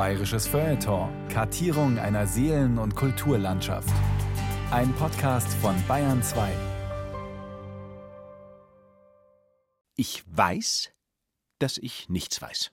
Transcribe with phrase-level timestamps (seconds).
[0.00, 1.10] Bayerisches Feuilleton.
[1.28, 3.92] Kartierung einer Seelen- und Kulturlandschaft.
[4.70, 6.50] Ein Podcast von Bayern 2.
[9.96, 10.90] Ich weiß,
[11.58, 12.70] dass ich nichts weiß.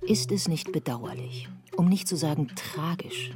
[0.00, 3.32] Ist es nicht bedauerlich, um nicht zu sagen tragisch,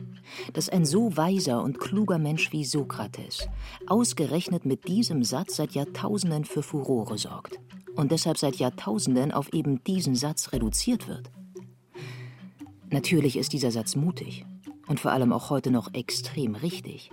[0.53, 3.49] dass ein so weiser und kluger Mensch wie Sokrates
[3.87, 7.59] ausgerechnet mit diesem Satz seit Jahrtausenden für Furore sorgt
[7.97, 11.31] und deshalb seit Jahrtausenden auf eben diesen Satz reduziert wird?
[12.91, 14.45] Natürlich ist dieser Satz mutig
[14.89, 17.11] und vor allem auch heute noch extrem richtig.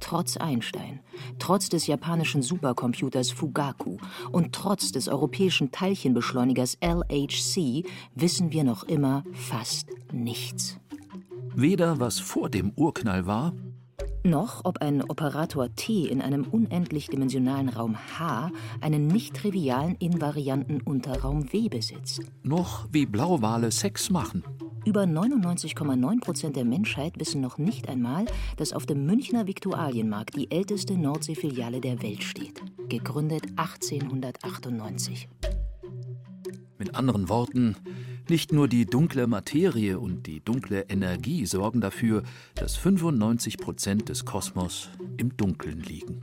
[0.00, 1.00] Trotz Einstein,
[1.38, 3.96] trotz des japanischen Supercomputers Fugaku
[4.30, 10.81] und trotz des europäischen Teilchenbeschleunigers LHC wissen wir noch immer fast nichts.
[11.54, 13.52] Weder was vor dem Urknall war,
[14.24, 20.80] noch ob ein Operator T in einem unendlich dimensionalen Raum H einen nicht trivialen invarianten
[20.80, 22.22] Unterraum W besitzt.
[22.42, 24.44] noch wie Blauwale Sex machen.
[24.84, 28.24] Über 99,9 Prozent der Menschheit wissen noch nicht einmal,
[28.56, 32.62] dass auf dem Münchner Viktualienmarkt die älteste Nordseefiliale der Welt steht.
[32.88, 35.28] Gegründet 1898.
[36.78, 37.76] Mit anderen Worten,
[38.32, 42.22] nicht nur die dunkle Materie und die dunkle Energie sorgen dafür,
[42.54, 44.88] dass 95 Prozent des Kosmos
[45.18, 46.22] im Dunkeln liegen.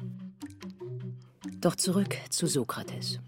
[1.61, 3.19] Doch zurück zu Sokrates.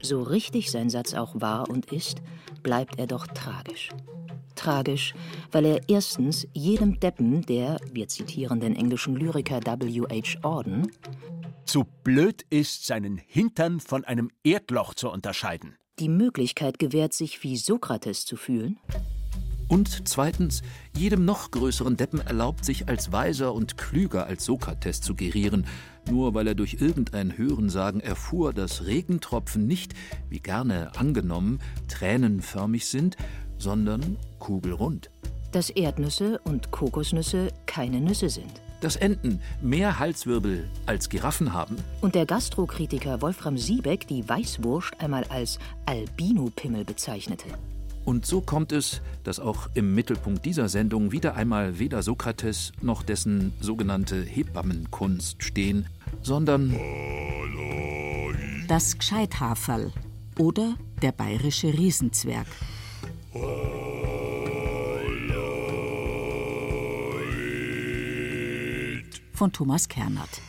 [0.00, 2.22] So richtig sein Satz auch war und ist,
[2.62, 3.88] bleibt er doch tragisch.
[4.54, 5.14] Tragisch,
[5.50, 10.38] weil er erstens jedem Deppen, der, wir zitieren den englischen Lyriker W.H.
[10.42, 10.92] Auden,
[11.64, 15.74] Zu blöd ist, seinen Hintern von einem Erdloch zu unterscheiden.
[16.02, 18.76] Die Möglichkeit gewährt, sich wie Sokrates zu fühlen,
[19.68, 20.62] Und zweitens,
[20.98, 25.64] jedem noch größeren Deppen erlaubt, sich als weiser und klüger als Sokrates zu gerieren,
[26.10, 29.94] nur weil er durch irgendein Hörensagen erfuhr, dass Regentropfen nicht,
[30.28, 33.16] wie gerne angenommen, tränenförmig sind,
[33.56, 35.08] sondern kugelrund.
[35.52, 38.60] dass Erdnüsse und Kokosnüsse keine Nüsse sind.
[38.82, 45.22] Dass Enten mehr Halswirbel als Giraffen haben Und der Gastrokritiker Wolfram Siebeck die Weißwurst einmal
[45.28, 47.46] als Albino-Pimmel bezeichnete.
[48.04, 53.04] Und so kommt es, dass auch im Mittelpunkt dieser Sendung wieder einmal weder Sokrates noch
[53.04, 55.86] dessen sogenannte Hebammenkunst stehen,
[56.20, 56.76] sondern
[58.66, 59.92] Das Gscheithaferl
[60.40, 62.48] oder der bayerische Riesenzwerg.
[69.42, 70.40] Von Thomas Kernert.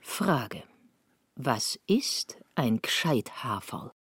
[0.00, 0.64] Frage.
[1.36, 3.92] Was ist ein Gscheithaferl?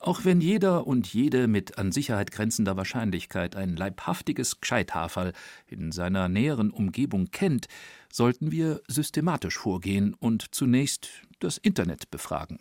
[0.00, 5.32] auch wenn jeder und jede mit an Sicherheit grenzender Wahrscheinlichkeit ein leibhaftiges Gscheithaferl
[5.66, 7.66] in seiner näheren Umgebung kennt,
[8.10, 11.10] sollten wir systematisch vorgehen und zunächst
[11.40, 12.60] das Internet befragen.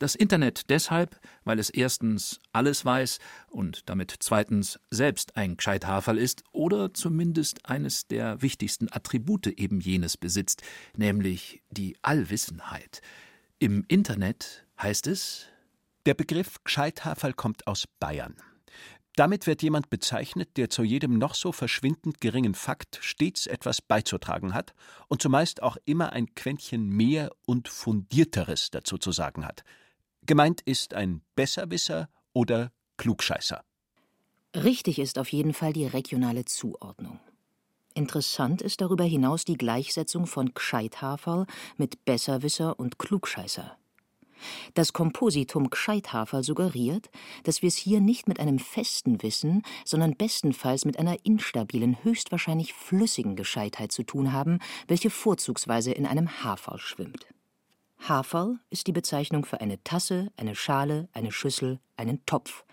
[0.00, 3.18] Das Internet deshalb, weil es erstens alles weiß
[3.50, 10.16] und damit zweitens selbst ein Gscheithaferl ist oder zumindest eines der wichtigsten Attribute eben jenes
[10.16, 10.62] besitzt,
[10.96, 13.02] nämlich die Allwissenheit.
[13.58, 15.44] Im Internet heißt es,
[16.06, 18.36] Der Begriff Gscheithaferl kommt aus Bayern.
[19.16, 24.54] Damit wird jemand bezeichnet, der zu jedem noch so verschwindend geringen Fakt stets etwas beizutragen
[24.54, 24.72] hat
[25.08, 29.62] und zumeist auch immer ein Quäntchen mehr und fundierteres dazu zu sagen hat.
[30.26, 33.62] Gemeint ist ein Besserwisser oder Klugscheißer.
[34.54, 37.20] Richtig ist auf jeden Fall die regionale Zuordnung.
[37.94, 43.76] Interessant ist darüber hinaus die Gleichsetzung von Gscheithaferl mit Besserwisser und Klugscheißer.
[44.74, 47.10] Das Kompositum Gscheithaferl suggeriert,
[47.44, 52.72] dass wir es hier nicht mit einem festen Wissen, sondern bestenfalls mit einer instabilen, höchstwahrscheinlich
[52.72, 57.26] flüssigen Gescheitheit zu tun haben, welche vorzugsweise in einem Haferl schwimmt.
[58.08, 62.64] Haferl ist die Bezeichnung für eine Tasse, eine Schale, eine Schüssel, einen Topf.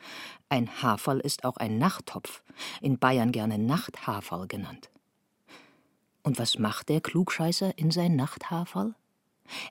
[0.50, 2.44] Ein Haferl ist auch ein Nachttopf,
[2.82, 4.90] in Bayern gerne Nachthaferl genannt.
[6.24, 8.96] Und was macht der Klugscheißer in sein Nachthaferl?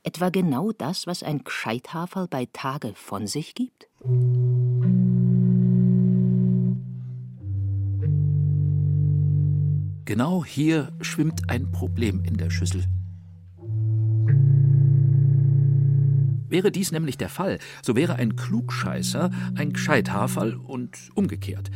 [0.02, 3.88] Etwa genau das, was ein Gscheithaferl bei Tage von sich gibt?
[10.04, 12.84] Genau hier schwimmt ein Problem in der Schüssel.
[16.56, 21.70] Wäre dies nämlich der Fall, so wäre ein Klugscheißer ein Gscheithaferl und umgekehrt.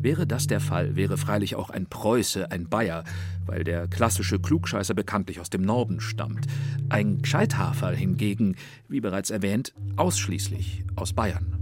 [0.00, 3.04] Wäre das der Fall, wäre freilich auch ein Preuße ein Bayer,
[3.46, 6.48] weil der klassische Klugscheißer bekanntlich aus dem Norden stammt.
[6.88, 8.56] Ein Gscheithaferl hingegen,
[8.88, 11.56] wie bereits erwähnt, ausschließlich aus Bayern.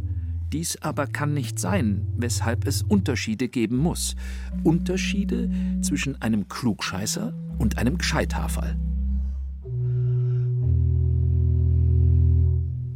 [0.50, 4.16] Dies aber kann nicht sein, weshalb es Unterschiede geben muss.
[4.64, 5.50] Unterschiede
[5.82, 8.78] zwischen einem Klugscheißer und einem Gescheithaferl.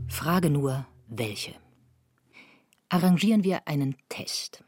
[0.09, 1.55] Frage nur, welche?
[2.89, 4.63] Arrangieren wir einen Test.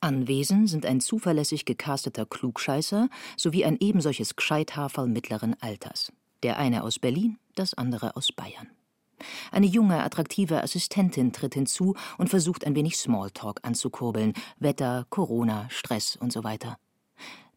[0.00, 6.12] Anwesend sind ein zuverlässig gecasteter Klugscheißer sowie ein ebensolches Gscheithaferl mittleren Alters.
[6.42, 8.68] Der eine aus Berlin, das andere aus Bayern.
[9.50, 14.34] Eine junge, attraktive Assistentin tritt hinzu und versucht ein wenig Smalltalk anzukurbeln.
[14.58, 16.76] Wetter, Corona, Stress und so weiter.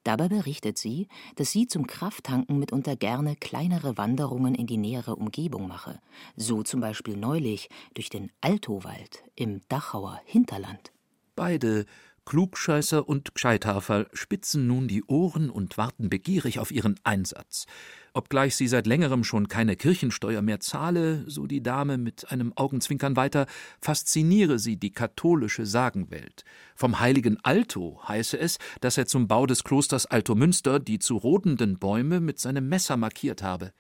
[0.08, 5.68] Dabei berichtet sie, dass sie zum Krafttanken mitunter gerne kleinere Wanderungen in die nähere Umgebung
[5.68, 6.00] mache.
[6.38, 10.94] So zum Beispiel neulich durch den Altowald im Dachauer Hinterland.
[11.36, 11.86] Beide
[12.28, 17.68] Klugscheißer und Gscheithaferl spitzen nun die Ohren und warten begierig auf ihren Einsatz.
[18.14, 23.16] Obgleich sie seit längerem schon keine Kirchensteuer mehr zahle, so die Dame mit einem Augenzwinkern
[23.16, 23.46] weiter,
[23.80, 26.44] fasziniere sie die katholische Sagenwelt.
[26.76, 31.80] Vom heiligen Alto heiße es, dass er zum Bau des Klosters Altomünster die zu rodenden
[31.80, 33.72] Bäume mit seinem Messer markiert habe.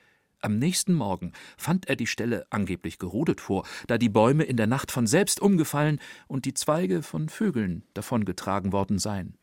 [0.41, 4.67] Am nächsten Morgen fand er die Stelle angeblich gerodet vor, da die Bäume in der
[4.67, 9.35] Nacht von selbst umgefallen und die Zweige von Vögeln davongetragen worden seien.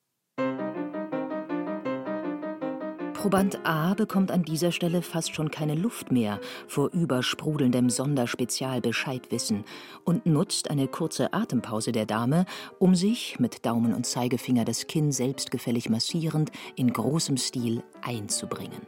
[3.12, 9.64] Proband A bekommt an dieser Stelle fast schon keine Luft mehr vor übersprudelndem Sonderspezialbescheidwissen
[10.04, 12.44] und nutzt eine kurze Atempause der Dame,
[12.78, 18.82] um sich, mit Daumen und Zeigefinger das Kinn selbstgefällig massierend, in großem Stil einzubringen.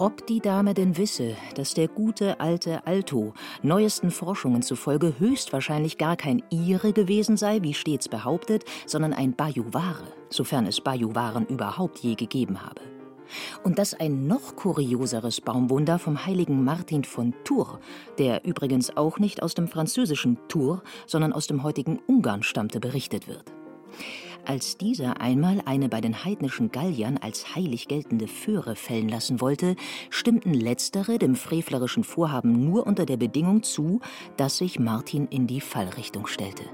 [0.00, 6.16] Ob die Dame denn wisse, dass der gute alte Alto neuesten Forschungen zufolge höchstwahrscheinlich gar
[6.16, 12.14] kein Ire gewesen sei, wie stets behauptet, sondern ein Bajuware, sofern es Bajuwaren überhaupt je
[12.14, 12.80] gegeben habe.
[13.62, 17.78] Und dass ein noch kurioseres Baumwunder vom heiligen Martin von Tours,
[18.16, 23.28] der übrigens auch nicht aus dem französischen Tours, sondern aus dem heutigen Ungarn stammte, berichtet
[23.28, 23.44] wird.
[24.46, 29.76] Als dieser einmal eine bei den heidnischen Galliern als heilig geltende Föhre fällen lassen wollte,
[30.08, 34.00] stimmten letztere dem frevlerischen Vorhaben nur unter der Bedingung zu,
[34.36, 36.64] dass sich Martin in die Fallrichtung stellte.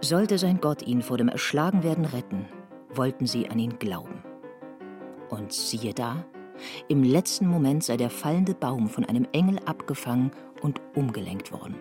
[0.00, 2.46] Sollte sein Gott ihn vor dem Erschlagenwerden retten,
[2.94, 4.22] wollten sie an ihn glauben.
[5.30, 6.24] Und siehe da,
[6.88, 10.30] im letzten Moment sei der fallende Baum von einem Engel abgefangen
[10.62, 11.76] und umgelenkt worden.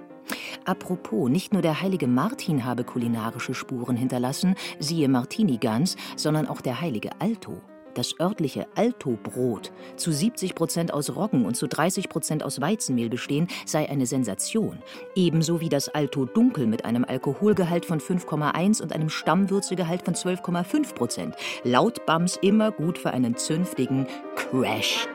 [0.65, 6.81] Apropos, nicht nur der heilige Martin habe kulinarische Spuren hinterlassen, siehe Martini-Gans, sondern auch der
[6.81, 7.61] heilige Alto.
[7.95, 13.47] Das örtliche Alto-Brot, zu 70 Prozent aus Roggen und zu 30 Prozent aus Weizenmehl bestehen,
[13.65, 14.79] sei eine Sensation.
[15.15, 20.93] Ebenso wie das Alto Dunkel mit einem Alkoholgehalt von 5,1 und einem Stammwürzegehalt von 12,5
[20.93, 21.35] Prozent.
[21.63, 25.07] Laut BAMS immer gut für einen zünftigen Crash.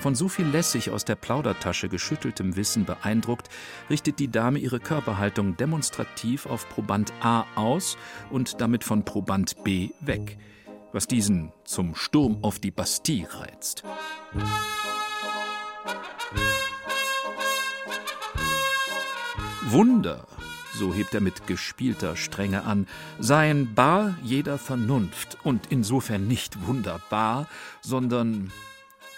[0.00, 3.48] Von so viel lässig aus der Plaudertasche geschütteltem Wissen beeindruckt,
[3.90, 7.98] richtet die Dame ihre Körperhaltung demonstrativ auf Proband A aus
[8.30, 10.38] und damit von Proband B weg,
[10.92, 13.82] was diesen zum Sturm auf die Bastille reizt.
[19.66, 20.26] Wunder,
[20.74, 22.86] so hebt er mit gespielter Strenge an,
[23.18, 27.48] seien bar jeder Vernunft und insofern nicht wunderbar,
[27.80, 28.52] sondern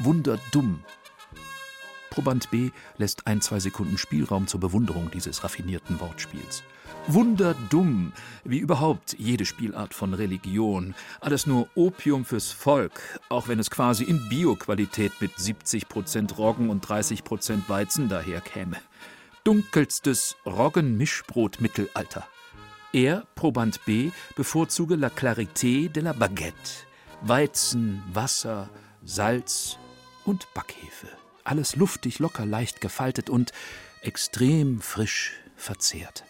[0.00, 0.81] wunderdumm.
[2.11, 6.65] Proband B lässt ein, zwei Sekunden Spielraum zur Bewunderung dieses raffinierten Wortspiels.
[7.06, 8.13] Wunderdumm,
[8.44, 10.94] wie überhaupt jede Spielart von Religion.
[11.20, 16.84] Alles nur Opium fürs Volk, auch wenn es quasi in Bioqualität mit 70% Roggen und
[16.84, 18.77] 30% Weizen daherkäme.
[19.44, 22.27] Dunkelstes Roggen-Mischbrot-Mittelalter.
[22.93, 26.86] Er, Proband B, bevorzuge la clarité de la baguette.
[27.22, 28.69] Weizen, Wasser,
[29.05, 29.79] Salz,
[30.24, 31.08] und Backhefe.
[31.44, 33.53] Alles luftig, locker, leicht gefaltet und
[34.03, 36.24] extrem frisch verzehrt.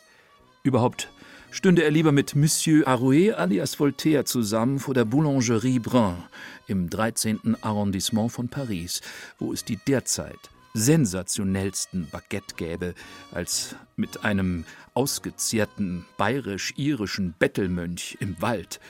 [0.63, 1.11] Überhaupt
[1.51, 6.23] stünde er lieber mit Monsieur Arouet alias Voltaire zusammen vor der Boulangerie Brun
[6.67, 7.57] im 13.
[7.61, 9.01] Arrondissement von Paris,
[9.39, 12.95] wo es die derzeit sensationellsten Baguette gäbe,
[13.33, 18.81] als mit einem ausgezehrten bayerisch-irischen Bettelmönch im Wald,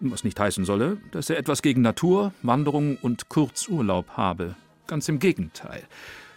[0.00, 4.54] was nicht heißen solle, dass er etwas gegen Natur, Wanderung und Kurzurlaub habe.
[4.86, 5.82] Ganz im Gegenteil.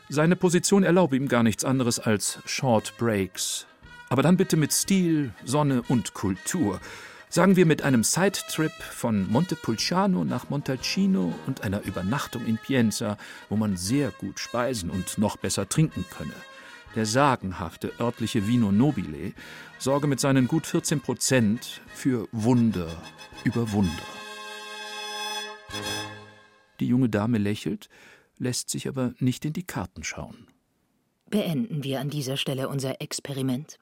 [0.10, 3.66] Seine Position erlaube ihm gar nichts anderes als Short Breaks.
[4.10, 6.82] Aber dann bitte mit Stil, Sonne und Kultur.
[7.30, 13.56] Sagen wir mit einem Sidetrip von Montepulciano nach Montalcino und einer Übernachtung in Pienza, wo
[13.56, 16.34] man sehr gut speisen und noch besser trinken könne.
[16.96, 19.34] Der sagenhafte örtliche Vino Nobile
[19.80, 22.90] sorge mit seinen gut 14 Prozent für Wunder
[23.46, 24.04] über Wunder.
[26.82, 27.88] Die junge Dame lächelt,
[28.38, 30.48] lässt sich aber nicht in die Karten schauen.
[31.30, 33.80] Beenden wir an dieser Stelle unser Experiment.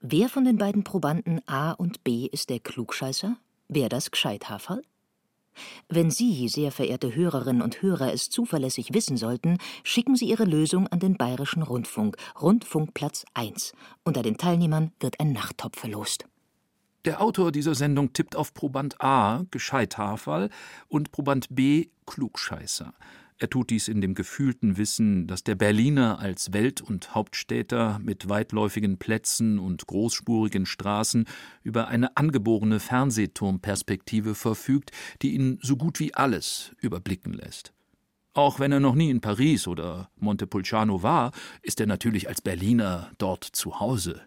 [0.00, 3.36] Wer von den beiden Probanden A und B ist der Klugscheißer?
[3.68, 4.82] Wer das Gescheithaferl?
[5.88, 10.86] Wenn Sie, sehr verehrte Hörerinnen und Hörer, es zuverlässig wissen sollten, schicken Sie Ihre Lösung
[10.88, 13.72] an den Bayerischen Rundfunk, Rundfunkplatz 1.
[14.04, 16.24] Unter den Teilnehmern wird ein Nachttopf verlost.
[17.04, 20.50] Der Autor dieser Sendung tippt auf Proband A, Gescheithaferl,
[20.88, 22.92] und Proband B, Klugscheißer.
[23.40, 28.28] Er tut dies in dem gefühlten Wissen, dass der Berliner als Welt- und Hauptstädter mit
[28.28, 31.24] weitläufigen Plätzen und großspurigen Straßen
[31.62, 34.90] über eine angeborene Fernsehturmperspektive verfügt,
[35.22, 37.72] die ihn so gut wie alles überblicken lässt.
[38.34, 41.30] Auch wenn er noch nie in Paris oder Montepulciano war,
[41.62, 44.20] ist er natürlich als Berliner dort zu Hause.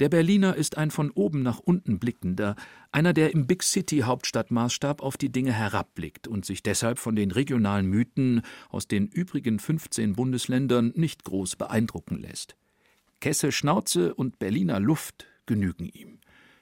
[0.00, 2.56] Der Berliner ist ein von oben nach unten blickender,
[2.90, 7.30] einer, der im Big City Hauptstadtmaßstab auf die Dinge herabblickt und sich deshalb von den
[7.30, 12.56] regionalen Mythen aus den übrigen 15 Bundesländern nicht groß beeindrucken lässt.
[13.20, 16.18] Kesse Schnauze und Berliner Luft genügen ihm.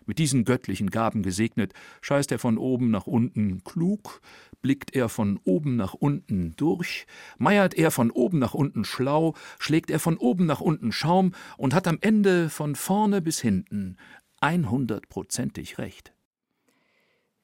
[0.07, 4.21] Mit diesen göttlichen Gaben gesegnet, scheißt er von oben nach unten klug,
[4.61, 7.07] blickt er von oben nach unten durch,
[7.39, 11.75] meiert er von oben nach unten schlau, schlägt er von oben nach unten Schaum und
[11.75, 13.97] hat am Ende von vorne bis hinten
[14.41, 16.13] einhundertprozentig recht.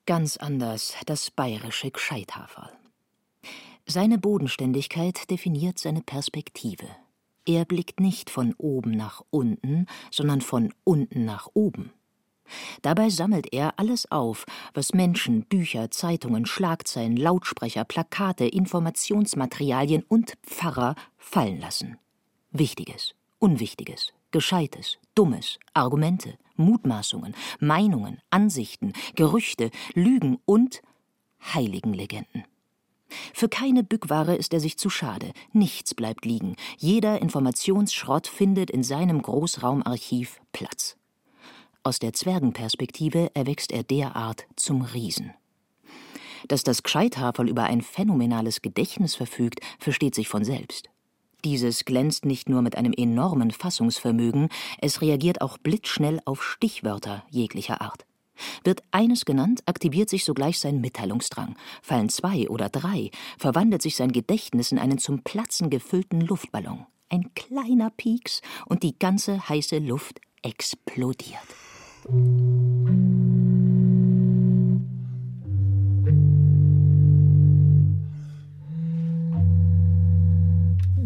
[0.06, 2.72] Ganz anders das bayerische Gscheithaferl.
[3.86, 6.86] Seine Bodenständigkeit definiert seine Perspektive.
[7.46, 11.92] Er blickt nicht von oben nach unten, sondern von unten nach oben.
[12.82, 20.94] Dabei sammelt er alles auf, was Menschen, Bücher, Zeitungen, Schlagzeilen, Lautsprecher, Plakate, Informationsmaterialien und Pfarrer
[21.16, 21.98] fallen lassen.
[22.50, 30.82] Wichtiges, Unwichtiges, Gescheites, Dummes, Argumente, Mutmaßungen, Meinungen, Ansichten, Gerüchte, Lügen und
[31.54, 32.44] Heiligenlegenden.
[33.32, 38.82] Für keine Bückware ist er sich zu schade, nichts bleibt liegen, jeder Informationsschrott findet in
[38.82, 40.97] seinem Großraumarchiv Platz.
[41.88, 45.32] Aus der Zwergenperspektive erwächst er derart zum Riesen.
[46.46, 50.90] Dass das Gscheithaferl über ein phänomenales Gedächtnis verfügt, versteht sich von selbst.
[51.46, 54.50] Dieses glänzt nicht nur mit einem enormen Fassungsvermögen,
[54.82, 58.04] es reagiert auch blitzschnell auf Stichwörter jeglicher Art.
[58.64, 61.56] Wird eines genannt, aktiviert sich sogleich sein Mitteilungsdrang.
[61.80, 66.84] Fallen zwei oder drei, verwandelt sich sein Gedächtnis in einen zum Platzen gefüllten Luftballon.
[67.08, 71.38] Ein kleiner Pieks und die ganze heiße Luft explodiert.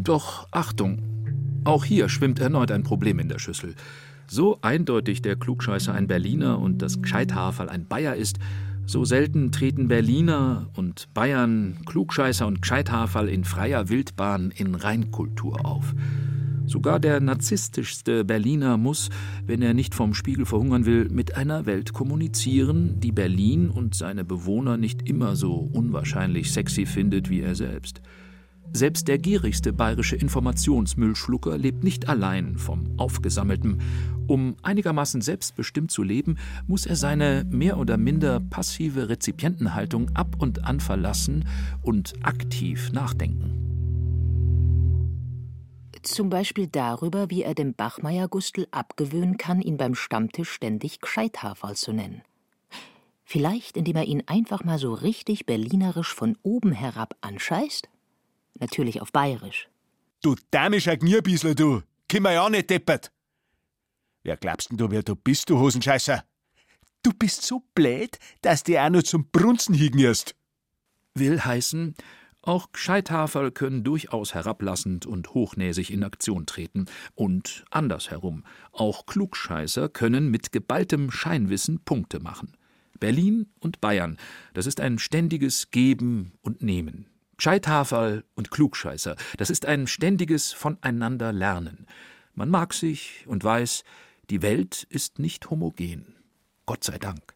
[0.05, 0.99] Doch Achtung,
[1.65, 3.75] auch hier schwimmt erneut ein Problem in der Schüssel.
[4.27, 8.39] So eindeutig der Klugscheißer ein Berliner und das Gescheithaferl ein Bayer ist,
[8.85, 15.95] so selten treten Berliner und Bayern, Klugscheißer und Gescheithaferl in freier Wildbahn in Reinkultur auf.
[16.73, 19.11] Sogar der narzisstischste Berliner muss,
[19.45, 24.25] wenn er nicht vom Spiegel verhungern will, mit einer Welt kommunizieren, die Berlin und seine
[24.25, 28.01] Bewohner nicht immer so unwahrscheinlich sexy findet wie er selbst.
[28.73, 33.83] Selbst der gierigste bayerische Informationsmüllschlucker lebt nicht allein vom Aufgesammelten.
[34.27, 40.65] Um einigermaßen selbstbestimmt zu leben, muss er seine mehr oder minder passive Rezipientenhaltung ab und
[40.65, 41.45] an verlassen
[41.83, 43.72] und aktiv nachdenken.
[46.03, 51.93] Zum Beispiel darüber, wie er dem Bachmeier-Gustl abgewöhnen kann, ihn beim Stammtisch ständig Gscheithaferl zu
[51.93, 52.23] nennen.
[53.25, 57.89] Vielleicht, indem er ihn einfach mal so richtig berlinerisch von oben herab anscheißt?
[58.59, 59.69] Natürlich auf Bayerisch.
[60.23, 61.83] Du dämischer Gnierbisler, du!
[62.11, 63.13] Komm ja nicht deppert!
[64.25, 66.25] Wer glaubst denn du, wer du bist, du Hosenscheißer?
[67.03, 70.35] Du bist so blöd, dass du auch nur zum Brunzen hingierst.
[71.15, 71.95] Will heißen,
[72.43, 76.87] auch Gescheithaferl können durchaus herablassend und hochnäsig in Aktion treten.
[77.15, 78.45] Und andersherum.
[78.73, 82.57] Auch Klugscheißer können mit geballtem Scheinwissen Punkte machen.
[82.99, 84.17] Berlin und Bayern,
[84.55, 87.07] das ist ein ständiges Geben und Nehmen.
[87.37, 91.87] Gescheithaferl und Klugscheißer, das ist ein ständiges Voneinander lernen.
[92.35, 93.83] Man mag sich und weiß,
[94.31, 96.15] die Welt ist nicht homogen.
[96.65, 97.35] Gott sei Dank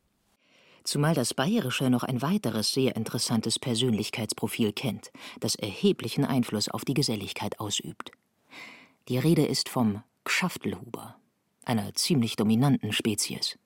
[0.86, 6.94] zumal das Bayerische noch ein weiteres sehr interessantes Persönlichkeitsprofil kennt, das erheblichen Einfluss auf die
[6.94, 8.12] Geselligkeit ausübt.
[9.08, 11.16] Die Rede ist vom Gschaftelhuber,
[11.64, 13.58] einer ziemlich dominanten Spezies.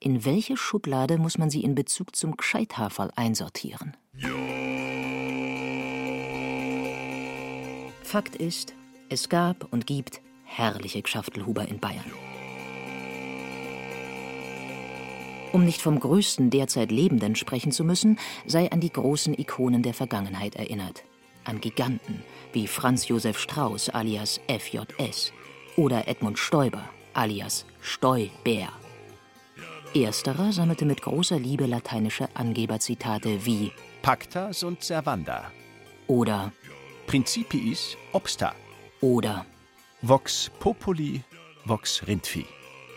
[0.00, 3.96] In welche Schublade muss man sie in Bezug zum Gscheithaferl einsortieren?
[8.04, 8.74] Fakt ist,
[9.08, 12.27] es gab und gibt herrliche Gschaftelhuber in Bayern.
[15.52, 19.94] Um nicht vom größten derzeit Lebenden sprechen zu müssen, sei an die großen Ikonen der
[19.94, 21.04] Vergangenheit erinnert.
[21.44, 25.32] An Giganten wie Franz Josef Strauß alias FJS
[25.76, 28.68] oder Edmund Stoiber alias Stoibär.
[29.94, 35.50] Ersterer sammelte mit großer Liebe lateinische Angeberzitate wie Pacta sunt servanda
[36.06, 36.52] oder
[37.06, 38.54] Principiis obsta
[39.00, 39.46] oder
[40.02, 41.22] Vox populi,
[41.64, 42.44] vox rindvi.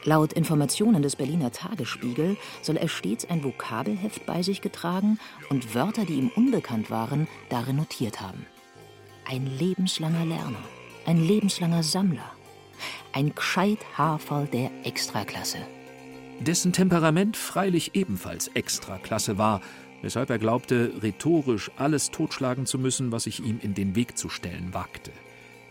[0.04, 6.06] Laut Informationen des Berliner Tagesspiegel soll er stets ein Vokabelheft bei sich getragen und Wörter,
[6.06, 8.46] die ihm unbekannt waren, darin notiert haben.
[9.26, 10.64] Ein lebenslanger Lerner,
[11.06, 12.32] ein lebenslanger Sammler,
[13.14, 15.60] ein gescheit Haferl der Extraklasse.
[16.40, 19.62] Dessen Temperament freilich ebenfalls Extraklasse war,
[20.02, 24.30] weshalb er glaubte, rhetorisch alles totschlagen zu müssen, was sich ihm in den Weg zu
[24.30, 25.12] stellen wagte.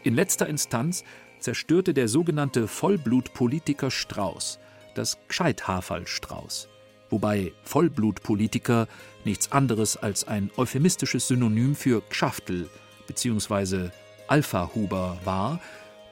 [0.05, 1.05] In letzter Instanz
[1.41, 4.59] zerstörte der sogenannte Vollblutpolitiker Strauß
[4.95, 6.69] das Gscheithaferl Strauß,
[7.09, 8.89] wobei Vollblutpolitiker
[9.25, 12.69] nichts anderes als ein euphemistisches Synonym für Gschaftel
[13.07, 13.91] bzw.
[14.29, 15.61] Alpha-Huber war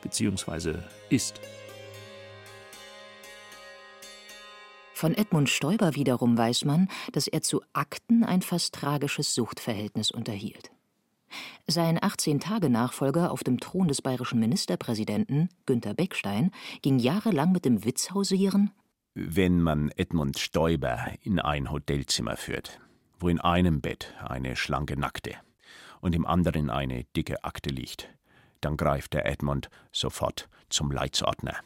[0.03, 0.75] bzw.
[1.11, 1.41] ist.
[4.93, 10.73] Von Edmund Stoiber wiederum weiß man, dass er zu Akten ein fast tragisches Suchtverhältnis unterhielt.
[11.67, 16.51] Sein 18-Tage-Nachfolger auf dem Thron des bayerischen Ministerpräsidenten, Günter Beckstein,
[16.83, 18.71] ging jahrelang mit dem Witz hausieren:
[19.15, 22.81] Wenn man Edmund Stoiber in ein Hotelzimmer führt,
[23.19, 25.35] wo in einem Bett eine schlanke Nackte
[26.01, 28.09] und im anderen eine dicke Akte liegt,
[28.61, 31.57] dann greift der Edmund sofort zum Leitsordner.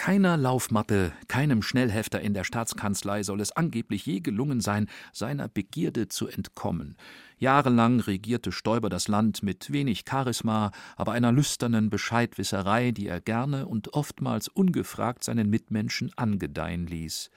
[0.00, 6.08] Keiner Laufmappe, keinem Schnellhefter in der Staatskanzlei soll es angeblich je gelungen sein, seiner Begierde
[6.08, 6.96] zu entkommen.
[7.36, 13.66] Jahrelang regierte Stoiber das Land mit wenig Charisma, aber einer lüsternen Bescheidwisserei, die er gerne
[13.66, 17.28] und oftmals ungefragt seinen Mitmenschen angedeihen ließ.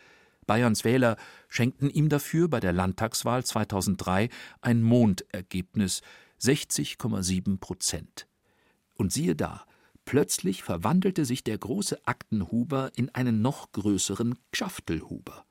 [0.47, 1.17] Bayerns Wähler
[1.49, 4.29] schenkten ihm dafür bei der Landtagswahl 2003
[4.61, 6.01] ein Mondergebnis
[6.39, 8.25] 60,7 Prozent.
[8.95, 9.65] Und siehe da,
[10.05, 15.45] Plötzlich verwandelte sich der große Aktenhuber in einen noch größeren Gschaftelhuber.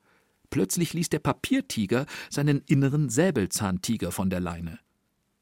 [0.50, 4.78] Plötzlich ließ der Papiertiger seinen inneren Säbelzahntiger von der Leine.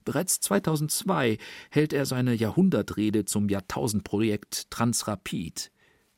[0.05, 1.39] Bereits 2002
[1.71, 5.73] hält er seine Jahrhundertrede zum Jahrtausendprojekt Transrapid.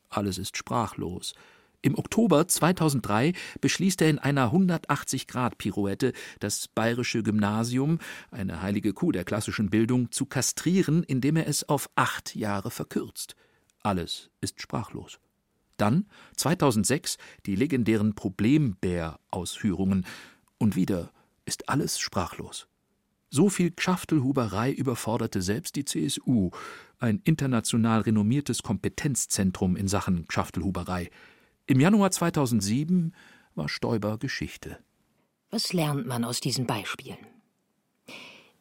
[0.09, 1.33] Alles ist sprachlos.
[1.85, 7.99] Im Oktober 2003 beschließt er in einer 180-Grad-Pirouette, das bayerische Gymnasium,
[8.31, 13.35] eine heilige Kuh der klassischen Bildung, zu kastrieren, indem er es auf acht Jahre verkürzt.
[13.81, 15.19] Alles ist sprachlos.
[15.75, 16.05] Dann
[16.37, 20.05] 2006 die legendären Problembär-Ausführungen.
[20.57, 21.11] Und wieder
[21.43, 22.67] ist alles sprachlos.
[23.29, 26.51] So viel Schaftelhuberei überforderte selbst die CSU,
[26.99, 31.09] ein international renommiertes Kompetenzzentrum in Sachen Schaftelhuberei.
[31.65, 33.13] Im Januar 2007
[33.55, 34.79] war Stoiber Geschichte.
[35.49, 37.17] Was lernt man aus diesen Beispielen?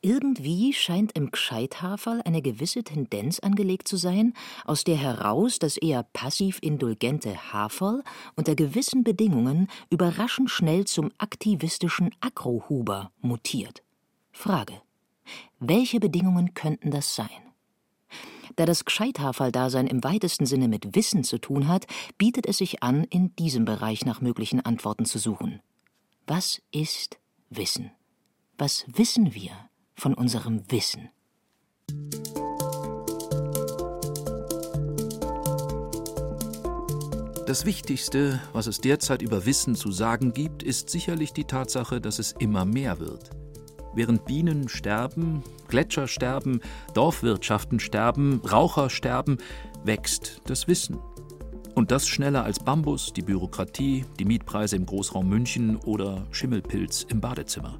[0.03, 4.35] Irgendwie scheint im Gscheithaferl eine gewisse Tendenz angelegt zu sein,
[4.65, 8.05] aus der heraus das eher passiv indulgente Haferl
[8.37, 13.83] unter gewissen Bedingungen überraschend schnell zum aktivistischen Akrohuber mutiert.
[14.31, 14.81] Frage:
[15.59, 17.52] Welche Bedingungen könnten das sein?
[18.57, 21.87] Da das Gscheithaferl-Dasein im weitesten Sinne mit Wissen zu tun hat,
[22.19, 25.61] bietet es sich an, in diesem Bereich nach möglichen Antworten zu suchen.
[26.27, 27.19] Was ist
[27.51, 27.93] Wissen?
[28.59, 29.53] Was wissen wir
[29.95, 31.11] von unserem Wissen?
[37.47, 42.19] Das Wichtigste, was es derzeit über Wissen zu sagen gibt, ist sicherlich die Tatsache, dass
[42.19, 43.31] es immer mehr wird.
[43.95, 46.61] Während Bienen sterben, Gletscher sterben,
[46.95, 49.39] Dorfwirtschaften sterben, Raucher sterben,
[49.85, 50.99] wächst das Wissen.
[51.75, 57.21] Und das schneller als Bambus, die Bürokratie, die Mietpreise im Großraum München oder Schimmelpilz im
[57.21, 57.79] Badezimmer.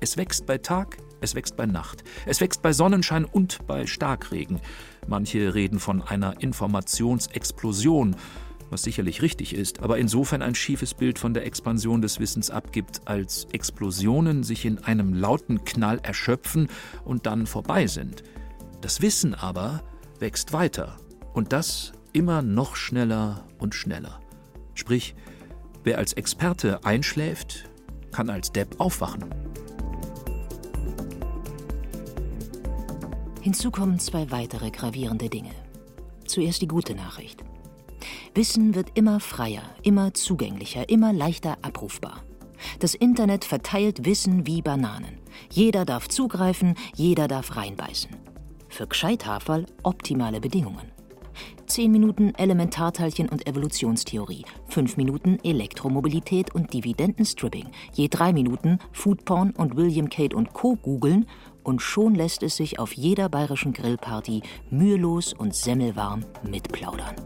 [0.00, 4.60] Es wächst bei Tag, es wächst bei Nacht, es wächst bei Sonnenschein und bei Starkregen.
[5.06, 8.16] Manche reden von einer Informationsexplosion
[8.70, 13.02] was sicherlich richtig ist, aber insofern ein schiefes Bild von der Expansion des Wissens abgibt,
[13.06, 16.68] als Explosionen sich in einem lauten Knall erschöpfen
[17.04, 18.22] und dann vorbei sind.
[18.80, 19.82] Das Wissen aber
[20.18, 20.96] wächst weiter
[21.34, 24.20] und das immer noch schneller und schneller.
[24.74, 25.14] Sprich,
[25.84, 27.68] wer als Experte einschläft,
[28.12, 29.24] kann als Depp aufwachen.
[33.42, 35.52] Hinzu kommen zwei weitere gravierende Dinge.
[36.26, 37.44] Zuerst die gute Nachricht.
[38.36, 42.22] Wissen wird immer freier, immer zugänglicher, immer leichter abrufbar.
[42.80, 45.20] Das Internet verteilt Wissen wie Bananen.
[45.50, 48.10] Jeder darf zugreifen, jeder darf reinbeißen.
[48.68, 50.92] Für Gscheithaferl optimale Bedingungen.
[51.66, 59.76] 10 Minuten Elementarteilchen und Evolutionstheorie, 5 Minuten Elektromobilität und Dividendenstripping, je 3 Minuten Foodporn und
[59.76, 60.76] William Kate und Co.
[60.76, 61.24] googeln
[61.62, 67.16] und schon lässt es sich auf jeder bayerischen Grillparty mühelos und semmelwarm mitplaudern.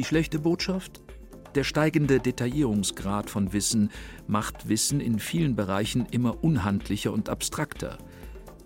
[0.00, 1.02] Die schlechte Botschaft?
[1.54, 3.90] Der steigende Detaillierungsgrad von Wissen
[4.26, 7.98] macht Wissen in vielen Bereichen immer unhandlicher und abstrakter.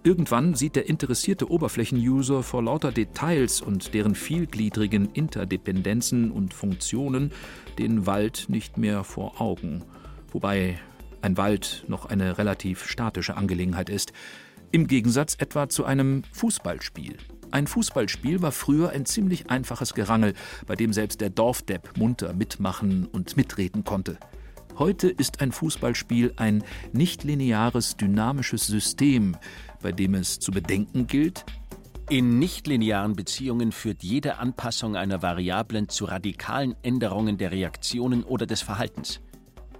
[0.05, 7.33] Irgendwann sieht der interessierte Oberflächenuser vor lauter Details und deren vielgliedrigen Interdependenzen und Funktionen
[7.81, 9.83] den Wald nicht mehr vor Augen.
[10.31, 10.79] Wobei
[11.21, 14.13] ein Wald noch eine relativ statische Angelegenheit ist.
[14.71, 17.17] Im Gegensatz etwa zu einem Fußballspiel.
[17.55, 20.35] Ein Fußballspiel war früher ein ziemlich einfaches Gerangel,
[20.67, 24.19] bei dem selbst der Dorfdepp munter mitmachen und mitreden konnte.
[24.77, 29.37] Heute ist ein Fußballspiel ein nichtlineares, dynamisches System,
[29.81, 31.45] bei dem es zu bedenken gilt,
[32.11, 38.63] in nichtlinearen Beziehungen führt jede Anpassung einer Variablen zu radikalen Änderungen der Reaktionen oder des
[38.63, 39.21] Verhaltens.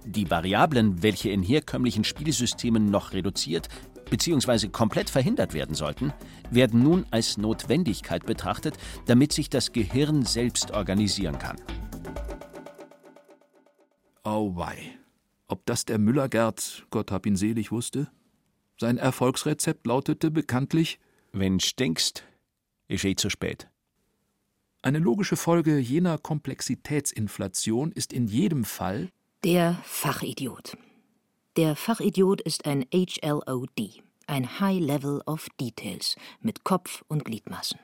[0.05, 3.67] Die Variablen, welche in herkömmlichen Spielsystemen noch reduziert,
[4.09, 4.69] bzw.
[4.69, 6.13] komplett verhindert werden sollten,
[6.49, 11.57] werden nun als Notwendigkeit betrachtet, damit sich das Gehirn selbst organisieren kann.
[14.23, 14.97] Auweih.
[15.47, 18.09] Ob das der Müllergert, Gott hab ihn selig, wusste?
[18.79, 20.99] Sein Erfolgsrezept lautete bekanntlich:
[21.31, 22.23] Wenn stinkst,
[22.87, 23.69] ist eh zu spät.
[24.81, 29.09] Eine logische Folge jener Komplexitätsinflation ist in jedem Fall
[29.43, 30.77] der Fachidiot.
[31.57, 37.79] Der Fachidiot ist ein HLOD, ein High Level of Details mit Kopf und Gliedmaßen.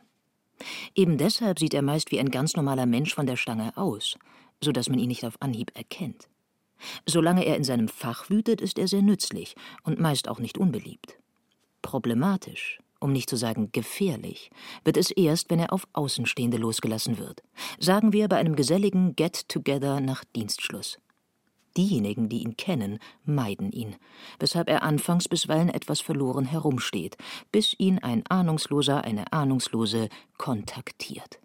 [0.93, 4.17] Eben deshalb sieht er meist wie ein ganz normaler Mensch von der Stange aus,
[4.61, 6.27] so dass man ihn nicht auf Anhieb erkennt.
[7.05, 11.17] Solange er in seinem Fach wütet, ist er sehr nützlich und meist auch nicht unbeliebt.
[11.81, 14.51] Problematisch, um nicht zu sagen gefährlich,
[14.83, 17.41] wird es erst, wenn er auf Außenstehende losgelassen wird.
[17.79, 20.97] Sagen wir bei einem geselligen Get-Together nach Dienstschluss.
[21.77, 23.95] Diejenigen, die ihn kennen, meiden ihn,
[24.39, 27.17] weshalb er anfangs bisweilen etwas verloren herumsteht,
[27.51, 31.39] bis ihn ein Ahnungsloser, eine Ahnungslose kontaktiert.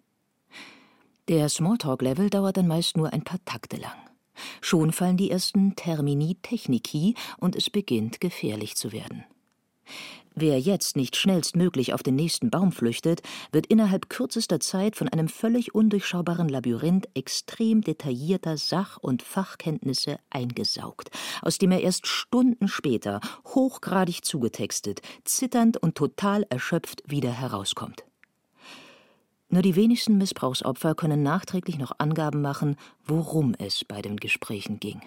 [1.29, 3.97] Der Smalltalk-Level dauert dann meist nur ein paar Takte lang.
[4.61, 9.25] Schon fallen die ersten Termini Techniki und es beginnt gefährlich zu werden.
[10.39, 15.29] Wer jetzt nicht schnellstmöglich auf den nächsten Baum flüchtet, wird innerhalb kürzester Zeit von einem
[15.29, 21.09] völlig undurchschaubaren Labyrinth extrem detaillierter Sach- und Fachkenntnisse eingesaugt,
[21.41, 28.05] aus dem er erst Stunden später, hochgradig zugetextet, zitternd und total erschöpft wieder herauskommt.
[29.49, 35.01] Nur die wenigsten Missbrauchsopfer können nachträglich noch Angaben machen, worum es bei den Gesprächen ging.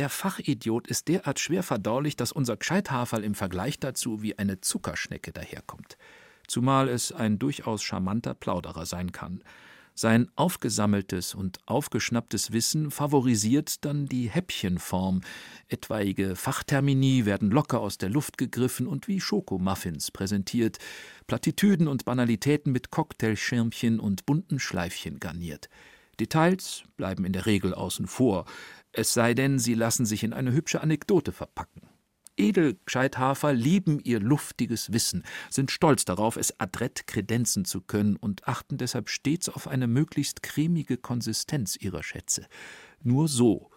[0.00, 5.30] Der Fachidiot ist derart schwer verdaulich, dass unser Gscheithaferl im Vergleich dazu wie eine Zuckerschnecke
[5.30, 5.98] daherkommt.
[6.48, 9.44] Zumal es ein durchaus charmanter Plauderer sein kann.
[9.94, 15.20] Sein aufgesammeltes und aufgeschnapptes Wissen favorisiert dann die Häppchenform.
[15.68, 20.78] Etwaige Fachtermini werden locker aus der Luft gegriffen und wie Schokomuffins präsentiert,
[21.26, 25.68] Plattitüden und Banalitäten mit Cocktailschirmchen und bunten Schleifchen garniert.
[26.20, 28.44] Details bleiben in der Regel außen vor,
[28.92, 31.82] es sei denn, sie lassen sich in eine hübsche Anekdote verpacken.
[32.36, 38.78] Edelgescheithafer lieben ihr luftiges Wissen, sind stolz darauf, es adrett kredenzen zu können und achten
[38.78, 42.46] deshalb stets auf eine möglichst cremige Konsistenz ihrer Schätze.
[43.02, 43.70] Nur so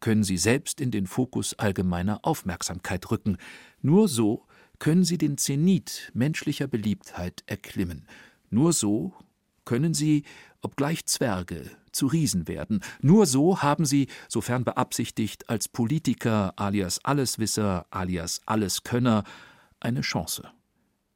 [0.00, 3.36] können sie selbst in den Fokus allgemeiner Aufmerksamkeit rücken.
[3.82, 4.46] Nur so
[4.78, 8.06] können sie den Zenit menschlicher Beliebtheit erklimmen.
[8.50, 9.14] Nur so
[9.64, 10.24] können sie,
[10.62, 12.80] obgleich Zwerge, zu Riesen werden.
[13.00, 19.24] Nur so haben sie, sofern beabsichtigt, als Politiker alias Alleswisser alias Alleskönner
[19.80, 20.50] eine Chance.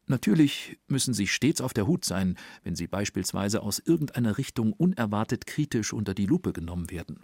[0.07, 5.46] Natürlich müssen sie stets auf der Hut sein, wenn sie beispielsweise aus irgendeiner Richtung unerwartet
[5.46, 7.20] kritisch unter die Lupe genommen werden.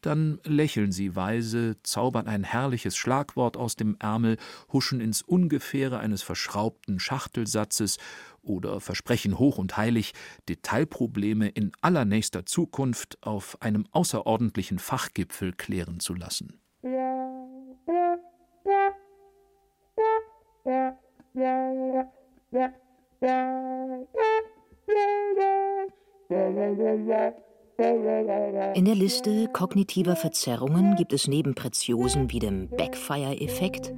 [0.00, 4.36] Dann lächeln sie weise, zaubern ein herrliches Schlagwort aus dem Ärmel,
[4.72, 7.98] huschen ins Ungefähre eines verschraubten Schachtelsatzes
[8.40, 10.12] oder versprechen hoch und heilig,
[10.48, 16.60] Detailprobleme in allernächster Zukunft auf einem außerordentlichen Fachgipfel klären zu lassen.
[27.80, 33.92] In der Liste kognitiver Verzerrungen gibt es neben Preziosen wie dem Backfire-Effekt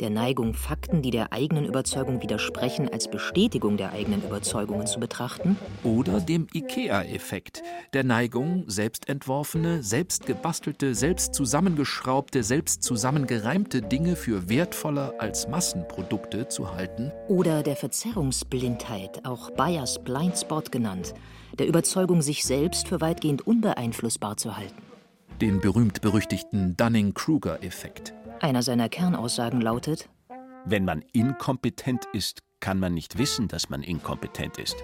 [0.00, 5.56] der Neigung, Fakten, die der eigenen Überzeugung widersprechen, als Bestätigung der eigenen Überzeugungen zu betrachten.
[5.84, 15.48] Oder dem IKEA-Effekt, der Neigung, selbstentworfene, selbstgebastelte, selbst zusammengeschraubte, selbst zusammengereimte Dinge für wertvoller als
[15.48, 17.12] Massenprodukte zu halten.
[17.28, 21.14] Oder der Verzerrungsblindheit, auch Bayers Blindspot genannt,
[21.58, 24.82] der Überzeugung, sich selbst für weitgehend unbeeinflussbar zu halten.
[25.40, 28.14] Den berühmt-berüchtigten Dunning-Kruger-Effekt.
[28.42, 30.08] Einer seiner Kernaussagen lautet:
[30.64, 34.74] Wenn man inkompetent ist, kann man nicht wissen, dass man inkompetent ist.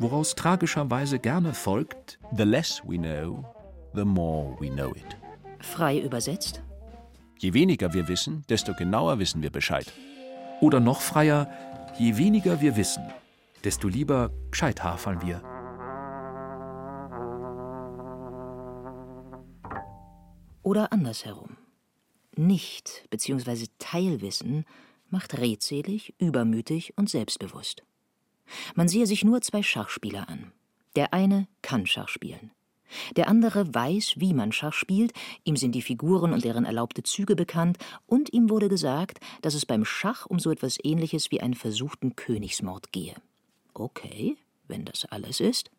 [0.00, 3.44] Woraus tragischerweise gerne folgt: The less we know,
[3.94, 5.16] the more we know it.
[5.60, 6.64] Frei übersetzt:
[7.38, 9.92] Je weniger wir wissen, desto genauer wissen wir Bescheid.
[10.60, 11.48] Oder noch freier:
[12.00, 13.04] Je weniger wir wissen,
[13.62, 15.40] desto lieber gescheithafeln wir.
[20.64, 21.55] Oder andersherum.
[22.36, 23.66] Nicht bzw.
[23.78, 24.66] Teilwissen
[25.08, 27.82] macht redselig, übermütig und selbstbewusst.
[28.74, 30.52] Man sehe sich nur zwei Schachspieler an.
[30.96, 32.50] Der eine kann Schach spielen.
[33.16, 35.12] Der andere weiß, wie man Schach spielt,
[35.44, 39.66] ihm sind die Figuren und deren erlaubte Züge bekannt, und ihm wurde gesagt, dass es
[39.66, 43.14] beim Schach um so etwas ähnliches wie einen versuchten Königsmord gehe.
[43.74, 44.36] Okay,
[44.68, 45.70] wenn das alles ist.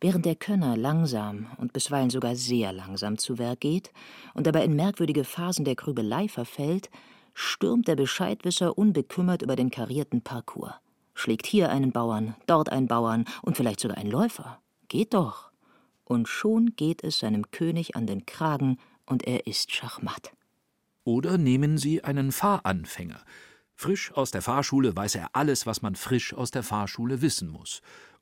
[0.00, 3.92] Während der Könner langsam und bisweilen sogar sehr langsam zu Werk geht
[4.32, 6.88] und dabei in merkwürdige Phasen der Grübelei verfällt,
[7.34, 10.72] stürmt der Bescheidwisser unbekümmert über den karierten Parcours,
[11.12, 14.58] schlägt hier einen Bauern, dort einen Bauern und vielleicht sogar einen Läufer.
[14.88, 15.50] Geht doch.
[16.04, 20.32] Und schon geht es seinem König an den Kragen und er ist schachmatt.
[21.04, 23.20] Oder nehmen Sie einen Fahranfänger.
[23.74, 27.80] Frisch aus der Fahrschule weiß er alles, was man frisch aus der Fahrschule wissen muss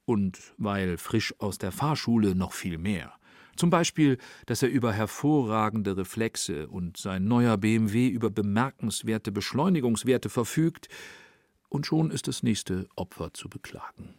[0.08, 3.12] und weil frisch aus der Fahrschule noch viel mehr.
[3.56, 4.16] Zum Beispiel,
[4.46, 10.88] dass er über hervorragende Reflexe und sein neuer BMW über bemerkenswerte Beschleunigungswerte verfügt,
[11.68, 14.14] und schon ist das nächste Opfer zu beklagen.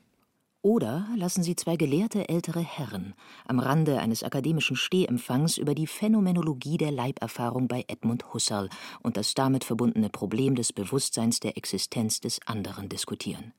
[0.62, 6.78] Oder lassen Sie zwei gelehrte ältere Herren am Rande eines akademischen Stehempfangs über die Phänomenologie
[6.78, 8.70] der Leiberfahrung bei Edmund Husserl
[9.02, 13.54] und das damit verbundene Problem des Bewusstseins der Existenz des anderen diskutieren.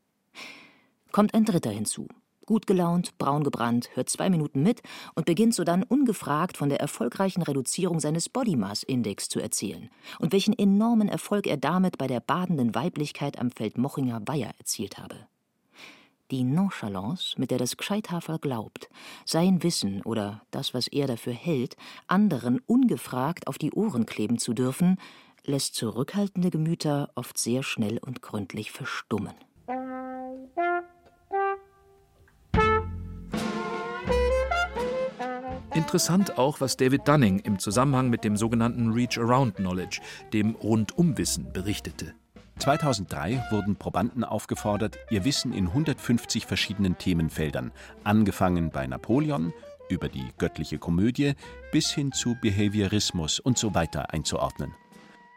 [1.12, 2.06] Kommt ein Dritter hinzu,
[2.50, 4.82] gut gelaunt, braun gebrannt, hört zwei Minuten mit
[5.14, 10.32] und beginnt sodann ungefragt von der erfolgreichen Reduzierung seines Body Mass Index zu erzählen und
[10.32, 15.14] welchen enormen Erfolg er damit bei der badenden Weiblichkeit am Feld Mochinger Weiher erzielt habe.
[16.32, 18.90] Die Nonchalance, mit der das Gscheithafer glaubt,
[19.24, 21.76] sein Wissen oder das, was er dafür hält,
[22.08, 24.96] anderen ungefragt auf die Ohren kleben zu dürfen,
[25.44, 29.36] lässt zurückhaltende Gemüter oft sehr schnell und gründlich verstummen.
[35.90, 40.00] Interessant auch, was David Dunning im Zusammenhang mit dem sogenannten Reach-Around-Knowledge,
[40.32, 42.14] dem Rundumwissen, berichtete.
[42.60, 47.72] 2003 wurden Probanden aufgefordert, ihr Wissen in 150 verschiedenen Themenfeldern,
[48.04, 49.52] angefangen bei Napoleon
[49.88, 51.32] über die göttliche Komödie
[51.72, 54.72] bis hin zu Behaviorismus und so weiter einzuordnen.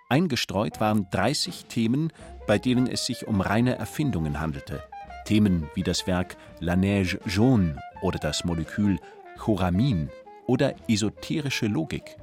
[0.08, 2.13] Eingestreut waren 30 Themen,
[2.46, 4.84] bei denen es sich um reine Erfindungen handelte.
[5.26, 9.00] Themen wie das Werk La Neige jaune oder das Molekül
[9.39, 10.12] Choramin
[10.47, 12.17] oder esoterische Logik.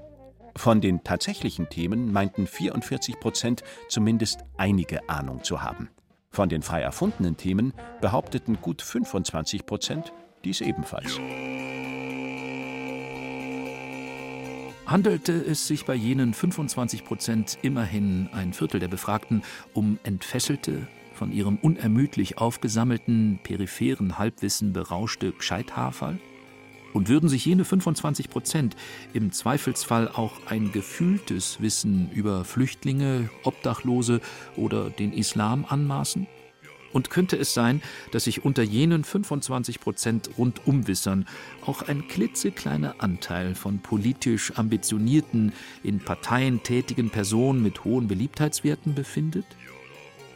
[0.56, 5.88] Von den tatsächlichen Themen meinten 44 Prozent zumindest einige Ahnung zu haben.
[6.30, 10.12] Von den frei erfundenen Themen behaupteten gut 25 Prozent
[10.44, 11.18] dies ebenfalls.
[14.87, 21.33] Handelte es sich bei jenen 25 Prozent immerhin ein Viertel der Befragten um entfesselte, von
[21.33, 26.18] ihrem unermüdlich aufgesammelten, peripheren Halbwissen berauschte Gescheithaferl?
[26.92, 28.76] Und würden sich jene 25 Prozent
[29.12, 34.20] im Zweifelsfall auch ein gefühltes Wissen über Flüchtlinge, Obdachlose
[34.57, 36.26] oder den Islam anmaßen?
[36.92, 41.26] Und könnte es sein, dass sich unter jenen 25 Prozent Rundumwissern
[41.64, 45.53] auch ein klitzekleiner Anteil von politisch ambitionierten,
[45.85, 49.46] in Parteien tätigen Personen mit hohen Beliebtheitswerten befindet?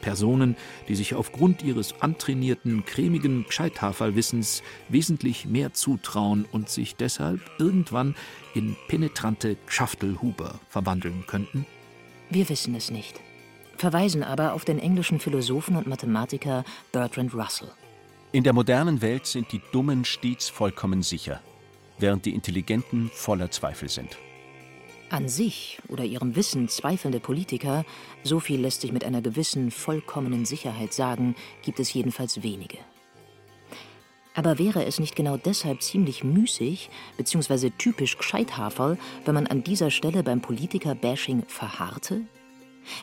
[0.05, 0.55] Personen,
[0.87, 8.15] die sich aufgrund ihres antrainierten, cremigen Gescheithaferwissens wesentlich mehr zutrauen und sich deshalb irgendwann
[8.55, 11.65] in penetrante Schaftelhuber verwandeln könnten?
[12.29, 13.19] Wir wissen es nicht,
[13.79, 17.71] verweisen aber auf den englischen Philosophen und Mathematiker Bertrand Russell.
[18.33, 21.41] In der modernen Welt sind die Dummen stets vollkommen sicher,
[21.99, 24.19] während die Intelligenten voller Zweifel sind.
[25.15, 27.85] An sich oder ihrem Wissen zweifelnde Politiker,
[28.25, 32.79] so viel lässt sich mit einer gewissen vollkommenen Sicherheit sagen, gibt es jedenfalls wenige.
[34.35, 37.71] Aber wäre es nicht genau deshalb ziemlich müßig bzw.
[37.79, 42.23] typisch Gescheithaferl, wenn man an dieser Stelle beim Politiker-Bashing verharrte?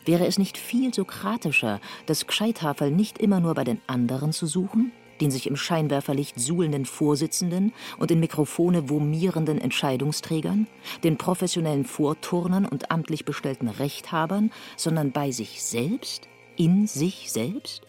[0.03, 4.91] Wäre es nicht viel sokratischer, das Gscheithaferl nicht immer nur bei den anderen zu suchen,
[5.21, 10.67] den sich im Scheinwerferlicht suhlenden Vorsitzenden und in Mikrofone vomierenden Entscheidungsträgern,
[11.03, 17.83] den professionellen Vorturnern und amtlich bestellten Rechthabern, sondern bei sich selbst, in sich selbst?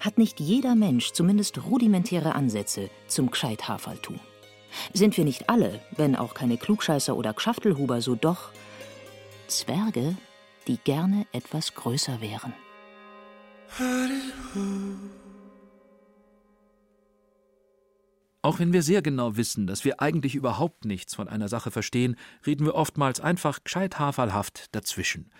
[0.00, 4.20] Hat nicht jeder Mensch zumindest rudimentäre Ansätze zum Gscheithaferltum?
[4.92, 8.50] Sind wir nicht alle, wenn auch keine Klugscheißer oder Gschaftelhuber, so doch
[9.46, 10.16] Zwerge,
[10.66, 12.54] die gerne etwas größer wären?
[18.44, 22.14] Auch wenn wir sehr genau wissen, dass wir eigentlich überhaupt nichts von einer Sache verstehen,
[22.46, 25.30] reden wir oftmals einfach gescheithaferlhaft dazwischen.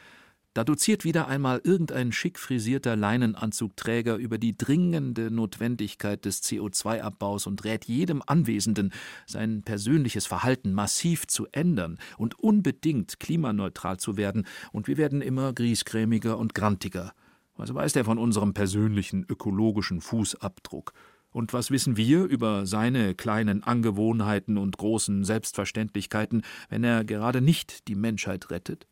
[0.55, 7.63] Da doziert wieder einmal irgendein schick frisierter Leinenanzugträger über die dringende Notwendigkeit des CO2-Abbaus und
[7.65, 8.91] rät jedem Anwesenden,
[9.27, 15.53] sein persönliches Verhalten massiv zu ändern und unbedingt klimaneutral zu werden, und wir werden immer
[15.53, 17.13] griesgrämiger und grantiger.
[17.57, 20.95] Was weiß der von unserem persönlichen ökologischen Fußabdruck?
[21.35, 27.89] Und was wissen wir über seine kleinen Angewohnheiten und großen Selbstverständlichkeiten, wenn er gerade nicht
[27.89, 28.87] die Menschheit rettet?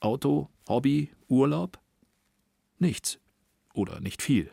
[0.00, 1.78] Auto, Hobby, Urlaub?
[2.80, 3.20] Nichts.
[3.74, 4.50] Oder nicht viel.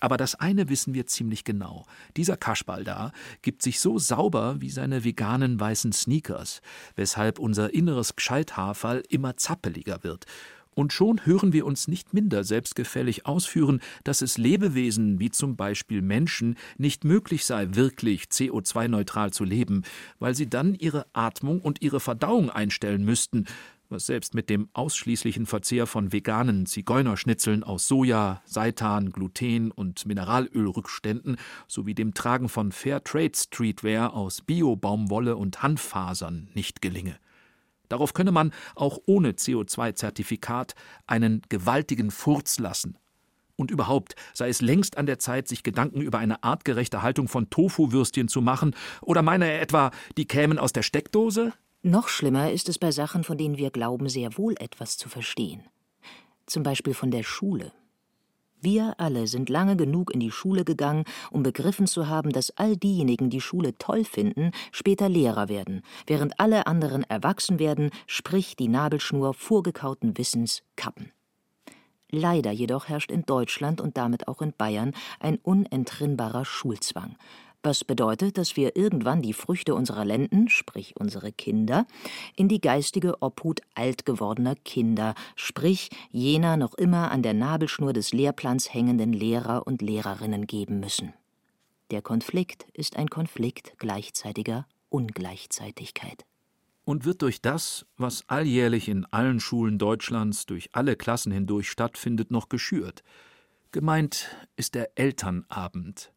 [0.00, 1.84] Aber das eine wissen wir ziemlich genau.
[2.16, 6.62] Dieser Kaschball da gibt sich so sauber wie seine veganen weißen Sneakers,
[6.96, 10.24] weshalb unser inneres Gscheithaferl immer zappeliger wird.
[10.78, 16.02] Und schon hören wir uns nicht minder selbstgefällig ausführen, dass es Lebewesen wie zum Beispiel
[16.02, 19.82] Menschen nicht möglich sei, wirklich CO2-neutral zu leben,
[20.20, 23.46] weil sie dann ihre Atmung und ihre Verdauung einstellen müssten,
[23.88, 31.38] was selbst mit dem ausschließlichen Verzehr von veganen Zigeunerschnitzeln aus Soja, Seitan, Gluten und Mineralölrückständen
[31.66, 37.18] sowie dem Tragen von Fairtrade Streetwear aus Bio-Baumwolle und Hanffasern nicht gelinge.
[37.88, 40.74] Darauf könne man auch ohne CO2-Zertifikat
[41.06, 42.96] einen gewaltigen Furz lassen.
[43.56, 47.50] Und überhaupt sei es längst an der Zeit, sich Gedanken über eine artgerechte Haltung von
[47.50, 51.52] Tofu-Würstchen zu machen, oder meine er etwa, die kämen aus der Steckdose?
[51.82, 55.62] Noch schlimmer ist es bei Sachen, von denen wir glauben, sehr wohl etwas zu verstehen.
[56.46, 57.72] Zum Beispiel von der Schule.
[58.60, 62.76] Wir alle sind lange genug in die Schule gegangen, um begriffen zu haben, dass all
[62.76, 68.68] diejenigen, die Schule toll finden, später Lehrer werden, während alle anderen erwachsen werden, sprich die
[68.68, 71.12] Nabelschnur vorgekauten Wissens kappen.
[72.10, 77.16] Leider jedoch herrscht in Deutschland und damit auch in Bayern ein unentrinnbarer Schulzwang,
[77.62, 81.86] was bedeutet, dass wir irgendwann die Früchte unserer Lenden, sprich unsere Kinder,
[82.36, 88.12] in die geistige Obhut alt gewordener Kinder, sprich jener noch immer an der Nabelschnur des
[88.12, 91.12] Lehrplans hängenden Lehrer und Lehrerinnen geben müssen.
[91.90, 96.24] Der Konflikt ist ein Konflikt gleichzeitiger Ungleichzeitigkeit.
[96.84, 102.30] Und wird durch das, was alljährlich in allen Schulen Deutschlands durch alle Klassen hindurch stattfindet,
[102.30, 103.02] noch geschürt.
[103.72, 106.12] Gemeint ist der Elternabend,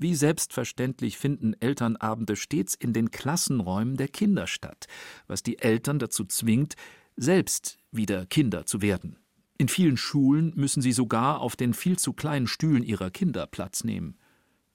[0.00, 4.86] wie selbstverständlich finden Elternabende stets in den Klassenräumen der Kinder statt,
[5.26, 6.74] was die Eltern dazu zwingt,
[7.16, 9.16] selbst wieder Kinder zu werden.
[9.58, 13.84] In vielen Schulen müssen sie sogar auf den viel zu kleinen Stühlen ihrer Kinder Platz
[13.84, 14.16] nehmen.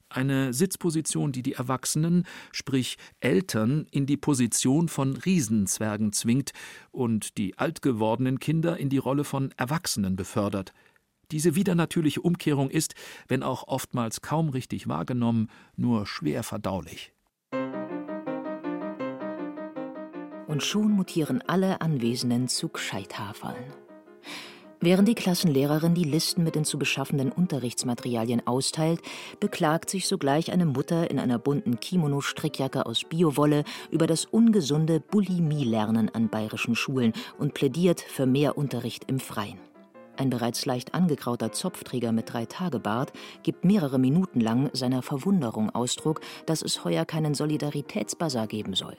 [0.09, 6.51] Eine Sitzposition, die die Erwachsenen, sprich Eltern, in die Position von Riesenzwergen zwingt
[6.91, 10.71] und die alt gewordenen Kinder in die Rolle von Erwachsenen befördert–
[11.31, 12.95] diese widernatürliche Umkehrung ist,
[13.27, 17.13] wenn auch oftmals kaum richtig wahrgenommen, nur schwer verdaulich.
[20.47, 23.73] Und schon mutieren alle Anwesenden zu Gscheithaferln.
[24.81, 29.01] Während die Klassenlehrerin die Listen mit den zu beschaffenden Unterrichtsmaterialien austeilt,
[29.39, 36.13] beklagt sich sogleich eine Mutter in einer bunten Kimono-Strickjacke aus Biowolle über das ungesunde Bulimie-Lernen
[36.13, 39.57] an bayerischen Schulen und plädiert für mehr Unterricht im Freien.
[40.17, 43.11] Ein bereits leicht angegrauter Zopfträger mit drei Tagebart
[43.43, 48.95] gibt mehrere Minuten lang seiner Verwunderung Ausdruck, dass es heuer keinen Solidaritätsbazar geben soll.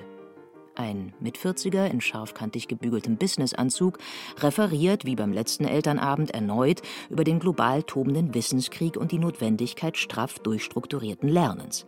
[0.75, 3.99] Ein Mitvierziger in scharfkantig gebügeltem Businessanzug
[4.41, 10.39] referiert, wie beim letzten Elternabend erneut, über den global tobenden Wissenskrieg und die Notwendigkeit straff
[10.39, 11.87] durchstrukturierten Lernens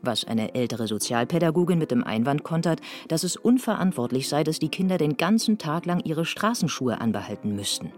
[0.00, 4.96] was eine ältere Sozialpädagogin mit dem Einwand kontert, dass es unverantwortlich sei, dass die Kinder
[4.96, 7.90] den ganzen Tag lang ihre Straßenschuhe anbehalten müssten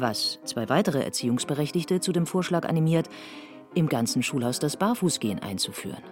[0.00, 3.08] was zwei weitere Erziehungsberechtigte zu dem Vorschlag animiert,
[3.74, 6.02] im ganzen Schulhaus das Barfußgehen einzuführen.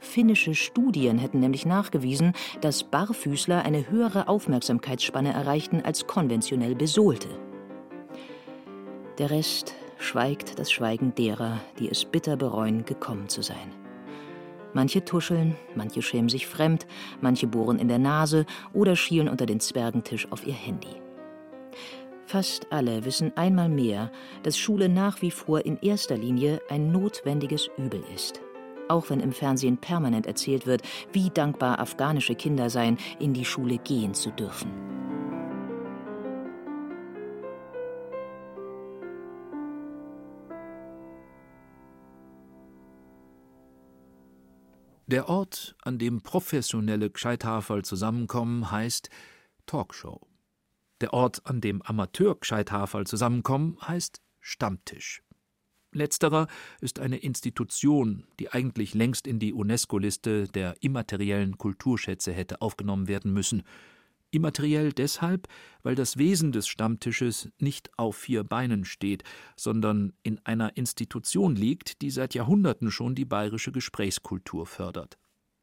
[0.00, 7.28] Finnische Studien hätten nämlich nachgewiesen, dass Barfüßler eine höhere Aufmerksamkeitsspanne erreichten als konventionell Besohlte.
[9.18, 13.74] Der Rest schweigt das Schweigen derer, die es bitter bereuen, gekommen zu sein.
[14.72, 16.86] Manche tuscheln, manche schämen sich fremd,
[17.20, 21.07] manche bohren in der Nase oder schielen unter den Zwergentisch auf ihr Handy.
[22.28, 24.12] Fast alle wissen einmal mehr,
[24.42, 28.42] dass Schule nach wie vor in erster Linie ein notwendiges Übel ist.
[28.86, 33.78] Auch wenn im Fernsehen permanent erzählt wird, wie dankbar afghanische Kinder seien, in die Schule
[33.78, 34.70] gehen zu dürfen.
[45.06, 49.08] Der Ort, an dem professionelle Gscheithaferl zusammenkommen, heißt
[49.64, 50.20] Talkshow.
[51.00, 55.22] Der Ort, an dem Amateur-Gscheithaferl zusammenkommen, heißt Stammtisch.
[55.92, 56.48] Letzterer
[56.80, 63.32] ist eine Institution, die eigentlich längst in die UNESCO-Liste der immateriellen Kulturschätze hätte aufgenommen werden
[63.32, 63.62] müssen–
[64.30, 65.48] Immateriell deshalb,
[65.82, 69.24] weil das Wesen des Stammtisches nicht auf vier Beinen steht,
[69.56, 75.18] sondern in einer Institution liegt, die seit Jahrhunderten schon die bayerische Gesprächskultur fördert.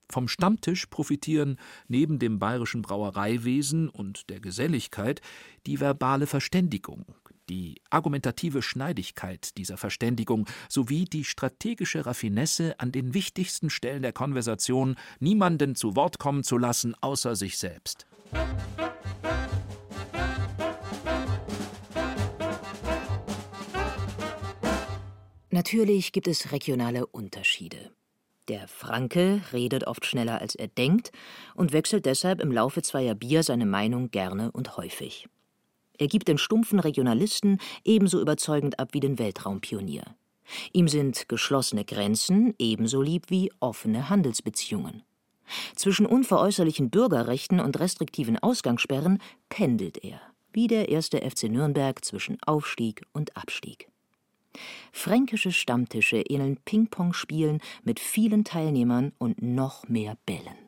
[0.10, 5.22] Vom Stammtisch profitieren neben dem bayerischen Brauereiwesen und der Geselligkeit
[5.66, 7.06] die verbale Verständigung,
[7.50, 14.96] die argumentative Schneidigkeit dieser Verständigung sowie die strategische Raffinesse, an den wichtigsten Stellen der Konversation
[15.20, 18.06] niemanden zu Wort kommen zu lassen außer sich selbst.
[25.50, 27.92] Natürlich gibt es regionale Unterschiede.
[28.48, 31.12] Der Franke redet oft schneller als er denkt
[31.56, 35.28] und wechselt deshalb im Laufe zweier Bier seine Meinung gerne und häufig.
[35.98, 40.04] Er gibt den stumpfen Regionalisten ebenso überzeugend ab wie den Weltraumpionier.
[40.74, 45.04] Ihm sind geschlossene Grenzen ebenso lieb wie offene Handelsbeziehungen.
[45.76, 49.20] Zwischen unveräußerlichen Bürgerrechten und restriktiven Ausgangssperren
[49.50, 50.20] pendelt er,
[50.54, 53.88] wie der erste FC Nürnberg zwischen Aufstieg und Abstieg.
[54.92, 60.66] Fränkische Stammtische ähneln Ping-Pong-Spielen mit vielen Teilnehmern und noch mehr Bällen.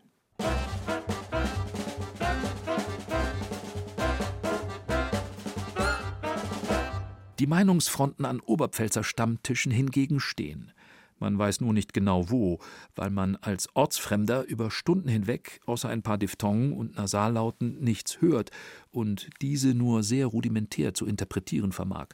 [7.40, 10.72] Die Meinungsfronten an Oberpfälzer Stammtischen hingegen stehen.
[11.20, 12.60] Man weiß nur nicht genau wo,
[12.96, 18.52] weil man als Ortsfremder über Stunden hinweg außer ein paar Diphthongen und Nasallauten nichts hört
[18.92, 22.10] und diese nur sehr rudimentär zu interpretieren vermag.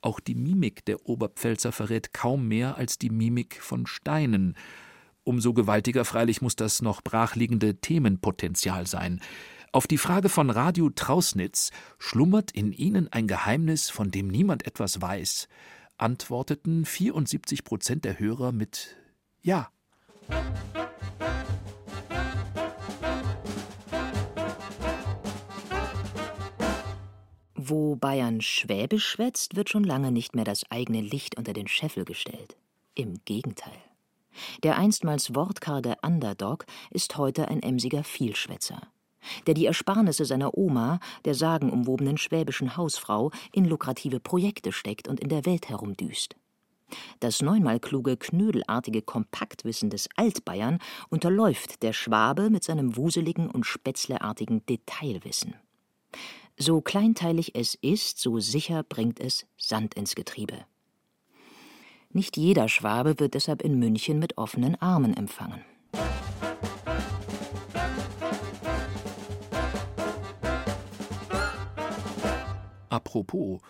[0.00, 4.56] Auch die Mimik der Oberpfälzer verrät kaum mehr als die Mimik von Steinen.
[5.24, 9.20] Umso gewaltiger freilich muss das noch brachliegende Themenpotenzial sein.
[9.72, 15.02] Auf die Frage von Radio Trausnitz, schlummert in Ihnen ein Geheimnis, von dem niemand etwas
[15.02, 15.48] weiß,
[15.98, 18.96] antworteten 74 Prozent der Hörer mit
[19.42, 19.70] Ja.
[27.70, 32.04] Wo Bayern Schwäbisch schwätzt, wird schon lange nicht mehr das eigene Licht unter den Scheffel
[32.04, 32.56] gestellt.
[32.94, 33.76] Im Gegenteil.
[34.62, 38.80] Der einstmals wortkarge Underdog ist heute ein emsiger Vielschwätzer
[39.46, 45.28] der die Ersparnisse seiner Oma, der sagenumwobenen schwäbischen Hausfrau, in lukrative Projekte steckt und in
[45.28, 46.36] der Welt herumdüst.
[47.20, 50.78] Das neunmal kluge, knödelartige Kompaktwissen des Altbayern
[51.10, 55.54] unterläuft der Schwabe mit seinem wuseligen und spätzleartigen Detailwissen.
[56.60, 60.64] So kleinteilig es ist, so sicher bringt es Sand ins Getriebe.
[62.10, 65.64] Nicht jeder Schwabe wird deshalb in München mit offenen Armen empfangen.
[72.88, 73.60] Apropos,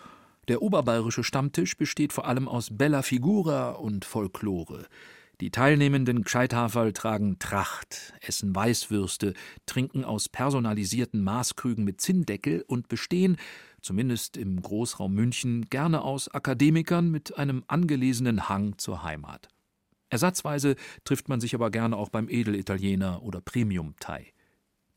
[0.48, 4.86] der oberbayerische Stammtisch besteht vor allem aus Bella Figura und Folklore.
[5.40, 9.34] Die teilnehmenden Gscheithaferl tragen Tracht, essen Weißwürste,
[9.66, 13.36] trinken aus personalisierten Maßkrügen mit Zinndeckel und bestehen,
[13.80, 19.48] zumindest im Großraum München, gerne aus Akademikern mit einem angelesenen Hang zur Heimat.
[20.10, 20.74] Ersatzweise
[21.04, 24.32] trifft man sich aber gerne auch beim Edelitaliener oder Premium-Thai.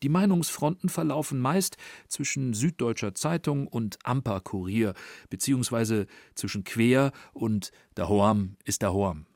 [0.02, 1.78] Die Meinungsfronten verlaufen meist
[2.08, 4.96] zwischen Süddeutscher Zeitung und Amper Kurier,
[5.30, 9.28] beziehungsweise zwischen Quer und Dahoam ist Dahoam.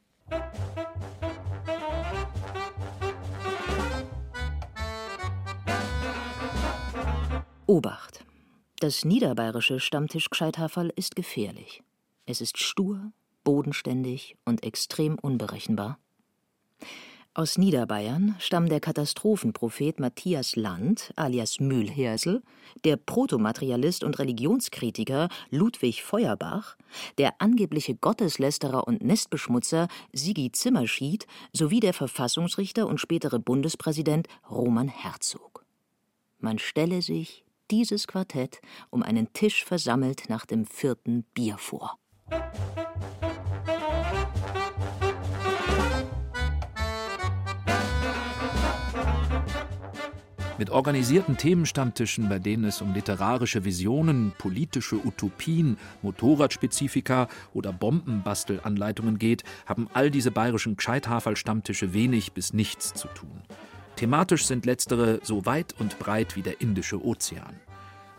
[7.67, 8.23] Obacht!
[8.79, 11.81] Das niederbayerische Stammtisch-Gscheithaferl ist gefährlich.
[12.27, 13.11] Es ist stur,
[13.43, 15.97] bodenständig und extrem unberechenbar.
[17.37, 22.41] Aus Niederbayern stammen der Katastrophenprophet Matthias Land alias Mühlhersel,
[22.85, 26.77] der Protomaterialist und Religionskritiker Ludwig Feuerbach,
[27.17, 35.65] der angebliche Gotteslästerer und Nestbeschmutzer Sigi Zimmerschied sowie der Verfassungsrichter und spätere Bundespräsident Roman Herzog.
[36.39, 38.61] Man stelle sich dieses Quartett
[38.91, 41.99] um einen Tisch versammelt nach dem vierten Bier vor.
[50.57, 59.43] Mit organisierten Themenstammtischen, bei denen es um literarische Visionen, politische Utopien, Motorradspezifika oder Bombenbastelanleitungen geht,
[59.65, 63.41] haben all diese bayerischen Gscheithaferl-Stammtische wenig bis nichts zu tun.
[63.97, 67.59] Thematisch sind letztere so weit und breit wie der Indische Ozean.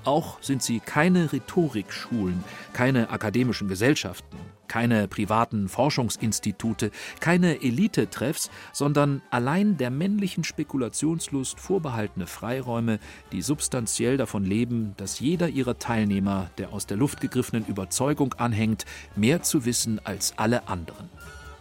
[0.04, 4.36] Auch sind sie keine Rhetorikschulen, keine akademischen Gesellschaften,
[4.68, 6.90] keine privaten Forschungsinstitute,
[7.20, 12.98] keine Elitetreffs, sondern allein der männlichen Spekulationslust vorbehaltene Freiräume,
[13.32, 18.84] die substanziell davon leben, dass jeder ihrer Teilnehmer der aus der Luft gegriffenen Überzeugung anhängt,
[19.14, 21.08] mehr zu wissen als alle anderen.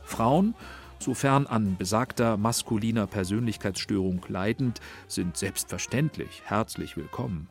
[0.03, 0.55] Frauen,
[0.99, 7.49] sofern an besagter maskuliner Persönlichkeitsstörung leidend, sind selbstverständlich herzlich willkommen.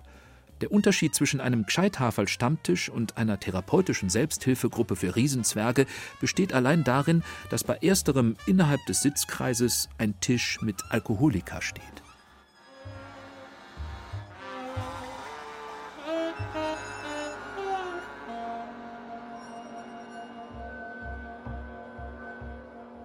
[0.64, 5.84] Der Unterschied zwischen einem Gscheithaferl-Stammtisch und einer therapeutischen Selbsthilfegruppe für Riesenzwerge
[6.22, 11.84] besteht allein darin, dass bei ersterem innerhalb des Sitzkreises ein Tisch mit Alkoholika steht.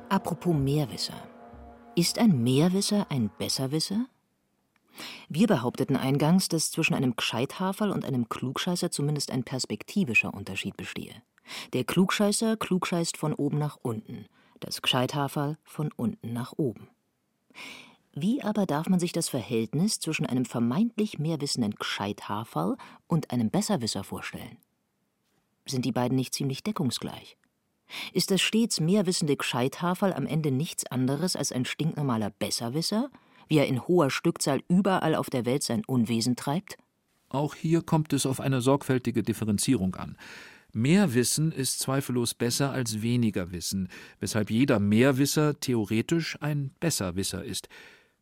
[0.07, 1.21] Apropos Mehrwisser.
[1.97, 4.05] Ist ein Mehrwisser ein Besserwisser?
[5.29, 11.21] Wir behaupteten eingangs, dass zwischen einem Gscheithaferl und einem Klugscheißer zumindest ein perspektivischer Unterschied bestehe.
[11.73, 14.25] Der Klugscheißer klugscheißt von oben nach unten,
[14.59, 16.89] das Gscheithaferl von unten nach oben.
[18.13, 22.75] Wie aber darf man sich das Verhältnis zwischen einem vermeintlich mehrwissenden Gscheithaferl
[23.07, 24.57] und einem Besserwisser vorstellen?
[25.65, 27.37] Sind die beiden nicht ziemlich deckungsgleich?
[28.13, 33.09] Ist das stets mehrwissende Gscheithaferl am Ende nichts anderes als ein stinknormaler Besserwisser,
[33.49, 36.77] wie er in hoher Stückzahl überall auf der Welt sein Unwesen treibt?
[37.27, 40.17] Auch hier kommt es auf eine sorgfältige Differenzierung an.
[40.71, 43.89] Mehr Wissen ist zweifellos besser als weniger Wissen,
[44.19, 47.69] weshalb jeder Mehrwisser theoretisch ein Besserwisser ist.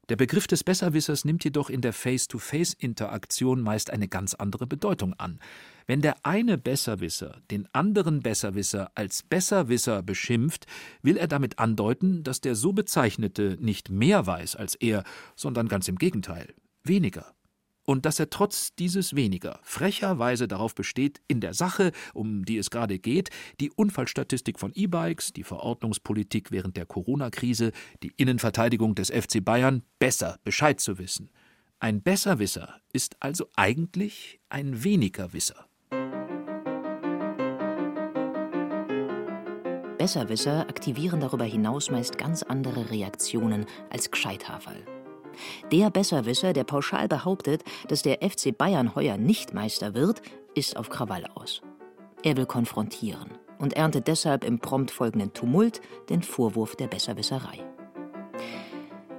[0.09, 5.39] Der Begriff des Besserwissers nimmt jedoch in der Face-to-Face-Interaktion meist eine ganz andere Bedeutung an.
[5.85, 10.65] Wenn der eine Besserwisser den anderen Besserwisser als Besserwisser beschimpft,
[11.01, 15.03] will er damit andeuten, dass der so Bezeichnete nicht mehr weiß als er,
[15.35, 16.53] sondern ganz im Gegenteil,
[16.83, 17.36] weniger
[17.87, 22.69] und dass er trotz dieses weniger frecherweise darauf besteht, in der Sache, um die es
[22.69, 23.29] gerade geht,
[23.61, 27.71] die Unfallstatistik von E-Bikes, die Verordnungspolitik während der Corona-Krise,
[28.03, 31.29] die Innenverteidigung des FC Bayern besser Bescheid zu wissen.
[31.79, 35.65] Ein Besserwisser ist also eigentlich ein weniger Wisser.
[39.97, 44.96] Besserwisser aktivieren darüber hinaus meist ganz andere Reaktionen als Gscheithaferl.
[45.71, 50.21] Der Besserwisser, der pauschal behauptet, dass der FC Bayern heuer nicht Meister wird,
[50.55, 51.61] ist auf Krawall aus.
[52.23, 57.63] Er will konfrontieren und erntet deshalb im prompt folgenden Tumult den Vorwurf der Besserwisserei.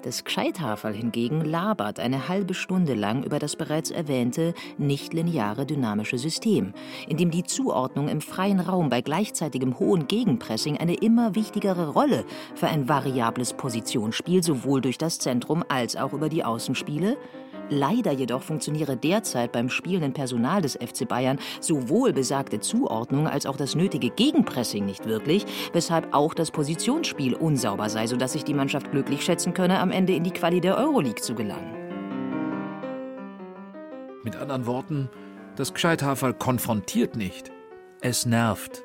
[0.03, 6.73] Das Gscheithaferl hingegen labert eine halbe Stunde lang über das bereits erwähnte nichtlineare dynamische System,
[7.09, 12.25] in dem die Zuordnung im freien Raum bei gleichzeitigem hohen Gegenpressing eine immer wichtigere Rolle
[12.55, 17.17] für ein variables Positionsspiel sowohl durch das Zentrum als auch über die Außenspiele
[17.71, 23.57] Leider jedoch funktioniere derzeit beim spielenden Personal des FC Bayern sowohl besagte Zuordnung als auch
[23.57, 28.91] das nötige Gegenpressing nicht wirklich, weshalb auch das Positionsspiel unsauber sei, sodass sich die Mannschaft
[28.91, 31.75] glücklich schätzen könne, am Ende in die Quali der Euroleague zu gelangen.
[34.25, 35.11] Mit anderen Worten,
[35.57, 37.51] das Gscheithaferl konfrontiert nicht.
[38.01, 38.83] Es nervt.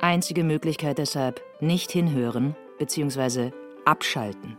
[0.00, 3.50] Einzige Möglichkeit deshalb, nicht hinhören bzw.
[3.84, 4.56] abschalten.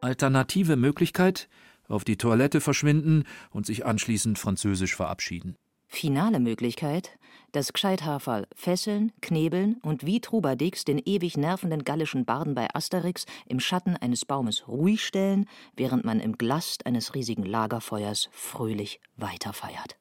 [0.00, 1.48] Alternative Möglichkeit,
[1.90, 5.56] auf die Toilette verschwinden und sich anschließend französisch verabschieden.
[5.92, 7.18] Finale Möglichkeit,
[7.50, 13.58] das Gscheithaferl fesseln, knebeln und wie Trubadix den ewig nervenden gallischen Barden bei Asterix im
[13.58, 19.96] Schatten eines Baumes ruhig stellen, während man im Glast eines riesigen Lagerfeuers fröhlich weiterfeiert.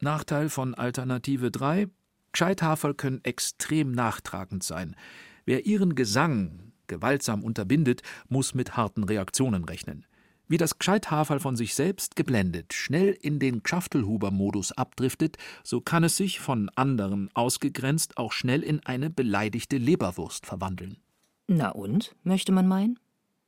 [0.00, 1.88] Nachteil von Alternative 3:
[2.32, 4.96] Gscheithaferl können extrem nachtragend sein.
[5.44, 10.06] Wer ihren Gesang gewaltsam unterbindet, muss mit harten Reaktionen rechnen.
[10.46, 16.16] Wie das Gscheithaferl von sich selbst geblendet schnell in den Schaftelhuber-Modus abdriftet, so kann es
[16.16, 20.98] sich von anderen ausgegrenzt auch schnell in eine beleidigte Leberwurst verwandeln.
[21.46, 22.98] Na und, möchte man meinen?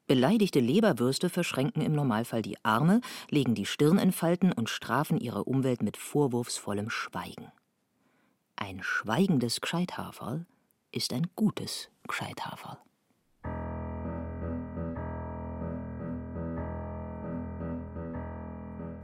[0.07, 5.45] Beleidigte Leberwürste verschränken im Normalfall die Arme, legen die Stirn in Falten und strafen ihre
[5.45, 7.51] Umwelt mit vorwurfsvollem Schweigen.
[8.55, 10.47] Ein schweigendes Gscheithaferl
[10.93, 12.79] ist ein gutes Gscheithaferl.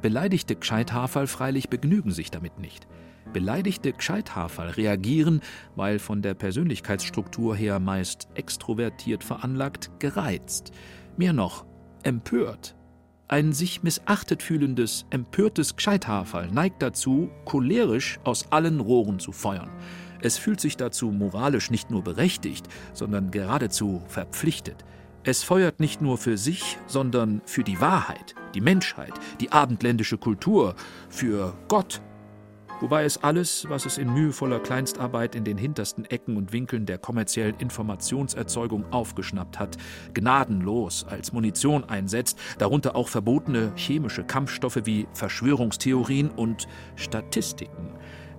[0.02, 2.88] Beleidigte Gscheithaferl freilich begnügen sich damit nicht.
[3.32, 5.40] Beleidigte Gscheithaferl reagieren,
[5.76, 10.72] weil von der Persönlichkeitsstruktur her meist extrovertiert veranlagt, gereizt.
[11.16, 11.64] Mehr noch,
[12.02, 12.74] empört.
[13.28, 19.70] Ein sich missachtet fühlendes, empörtes Gscheithaferl neigt dazu, cholerisch aus allen Rohren zu feuern.
[20.20, 24.84] Es fühlt sich dazu moralisch nicht nur berechtigt, sondern geradezu verpflichtet.
[25.24, 30.74] Es feuert nicht nur für sich, sondern für die Wahrheit, die Menschheit, die abendländische Kultur,
[31.08, 32.02] für Gott
[32.82, 36.98] wobei es alles, was es in mühevoller Kleinstarbeit in den hintersten Ecken und Winkeln der
[36.98, 39.78] kommerziellen Informationserzeugung aufgeschnappt hat,
[40.12, 46.66] gnadenlos als Munition einsetzt, darunter auch verbotene chemische Kampfstoffe wie Verschwörungstheorien und
[46.96, 47.92] Statistiken.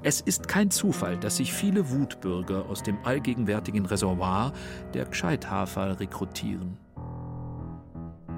[0.05, 4.51] Es ist kein Zufall, dass sich viele Wutbürger aus dem allgegenwärtigen Reservoir
[4.93, 6.77] der Gscheithafer rekrutieren.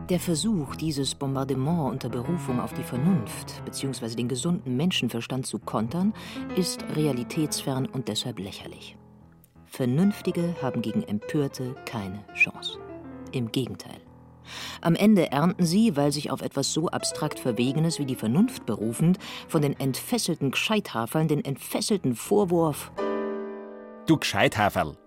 [0.09, 4.09] Der Versuch, dieses Bombardement unter Berufung auf die Vernunft bzw.
[4.09, 6.13] den gesunden Menschenverstand zu kontern,
[6.55, 8.95] ist realitätsfern und deshalb lächerlich.
[9.65, 12.77] Vernünftige haben gegen Empörte keine Chance.
[13.31, 14.04] Im Gegenteil.
[14.81, 19.17] Am Ende ernten sie, weil sich auf etwas so abstrakt Verwegenes wie die Vernunft berufend,
[19.47, 22.91] von den entfesselten Gscheithaferln den entfesselten Vorwurf:
[24.07, 24.97] Du Gscheithaferl!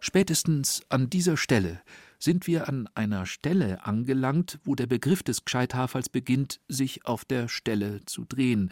[0.00, 1.82] Spätestens an dieser Stelle
[2.18, 7.48] sind wir an einer Stelle angelangt, wo der Begriff des Gscheithafers beginnt, sich auf der
[7.48, 8.70] Stelle zu drehen,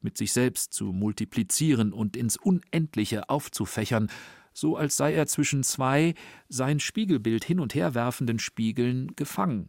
[0.00, 4.10] mit sich selbst zu multiplizieren und ins Unendliche aufzufächern,
[4.54, 6.14] so als sei er zwischen zwei
[6.48, 9.68] sein Spiegelbild hin und her werfenden Spiegeln gefangen.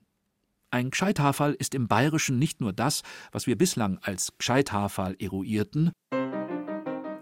[0.72, 5.92] Ein Gscheithafal ist im Bayerischen nicht nur das, was wir bislang als Gscheithafal eruierten,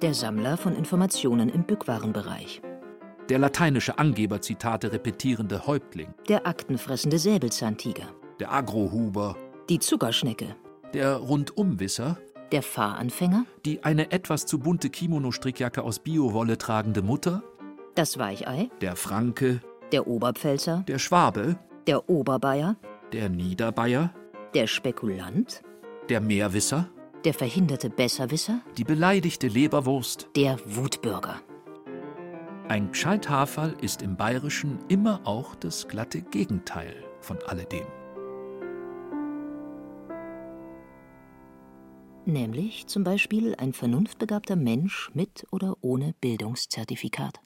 [0.03, 2.61] der Sammler von Informationen im Bückwarenbereich.
[3.29, 9.37] Der lateinische Angeberzitate repetierende Häuptling, der aktenfressende Säbelzahntiger, der Agrohuber,
[9.69, 10.57] die Zuckerschnecke,
[10.93, 12.17] der Rundumwisser,
[12.51, 17.41] der Fahranfänger, die eine etwas zu bunte Kimono-Strickjacke aus Biowolle tragende Mutter,
[17.95, 22.75] das Weichei, der Franke, der Oberpfälzer, der Schwabe, der Oberbayer,
[23.11, 24.13] der Niederbayer,
[24.53, 25.61] der Spekulant,
[26.09, 26.89] der Meerwisser,
[27.23, 31.41] der verhinderte Besserwisser, die beleidigte Leberwurst, der Wutbürger.
[32.67, 37.85] Ein Gscheithaferl ist im Bayerischen immer auch das glatte Gegenteil von alledem.
[42.25, 47.41] Nämlich zum Beispiel ein vernunftbegabter Mensch mit oder ohne Bildungszertifikat.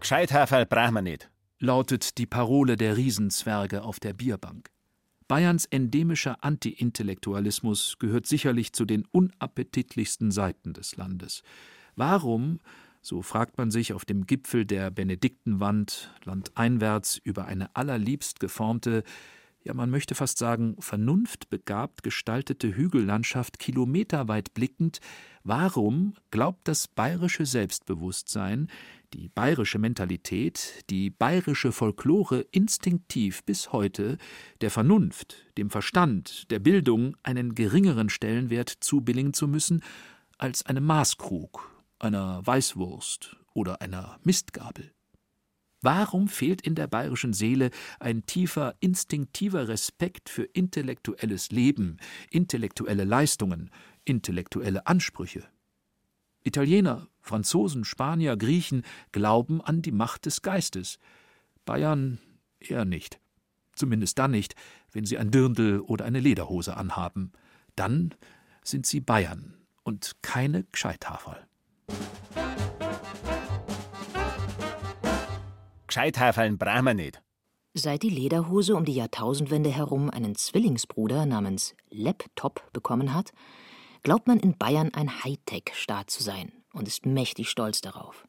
[0.00, 4.70] Gscheithaferl brauchen wir nicht, lautet die Parole der Riesenzwerge auf der Bierbank.
[5.28, 11.42] Bayerns endemischer Anti-Intellektualismus gehört sicherlich zu den unappetitlichsten Seiten des Landes.
[11.96, 12.58] Warum,
[13.00, 19.04] so fragt man sich auf dem Gipfel der Benediktenwand landeinwärts über eine allerliebst geformte,
[19.64, 25.00] ja man möchte fast sagen vernunftbegabt gestaltete Hügellandschaft kilometerweit blickend,
[25.44, 28.68] warum glaubt das bayerische Selbstbewusstsein,
[29.14, 34.18] die bayerische Mentalität, die bayerische Folklore instinktiv bis heute
[34.60, 39.82] der Vernunft, dem Verstand, der Bildung einen geringeren Stellenwert zubilligen zu müssen
[40.38, 44.92] als einem Maßkrug, einer Weißwurst oder einer Mistgabel.
[45.82, 51.96] Warum fehlt in der bayerischen Seele ein tiefer, instinktiver Respekt für intellektuelles Leben,
[52.30, 53.68] intellektuelle Leistungen,
[54.04, 55.44] intellektuelle Ansprüche?
[56.44, 60.98] Italiener, Franzosen, Spanier, Griechen glauben an die Macht des Geistes.
[61.64, 62.18] Bayern
[62.60, 63.18] eher nicht.
[63.74, 64.54] Zumindest dann nicht,
[64.92, 67.32] wenn sie ein Dirndl oder eine Lederhose anhaben.
[67.74, 68.14] Dann
[68.62, 70.64] sind sie Bayern und keine
[75.92, 75.92] Gscheithaferl.
[75.92, 77.22] Gscheithaferln brauchen wir nicht.
[77.74, 83.32] Seit die Lederhose um die Jahrtausendwende herum einen Zwillingsbruder namens Laptop bekommen hat,
[84.02, 88.26] glaubt man in Bayern ein Hightech-Staat zu sein und ist mächtig stolz darauf.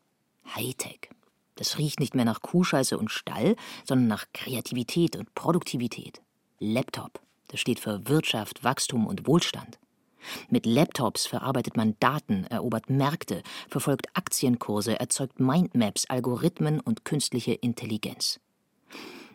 [0.53, 1.09] Hightech.
[1.55, 3.55] Das riecht nicht mehr nach Kuhscheiße und Stall,
[3.85, 6.21] sondern nach Kreativität und Produktivität.
[6.59, 7.21] Laptop.
[7.47, 9.79] Das steht für Wirtschaft, Wachstum und Wohlstand.
[10.49, 18.39] Mit Laptops verarbeitet man Daten, erobert Märkte, verfolgt Aktienkurse, erzeugt Mindmaps, Algorithmen und künstliche Intelligenz.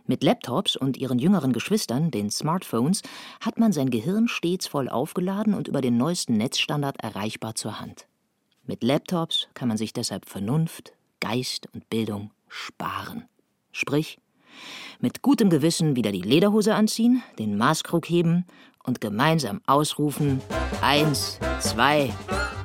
[0.07, 3.03] Mit Laptops und ihren jüngeren Geschwistern, den Smartphones,
[3.41, 8.07] hat man sein Gehirn stets voll aufgeladen und über den neuesten Netzstandard erreichbar zur Hand.
[8.65, 13.25] Mit Laptops kann man sich deshalb Vernunft, Geist und Bildung sparen.
[13.71, 14.19] Sprich,
[15.01, 18.47] mit gutem Gewissen wieder die Lederhose anziehen, den Maßkrug heben
[18.89, 20.41] und gemeinsam ausrufen:
[20.81, 22.13] Eins, zwei,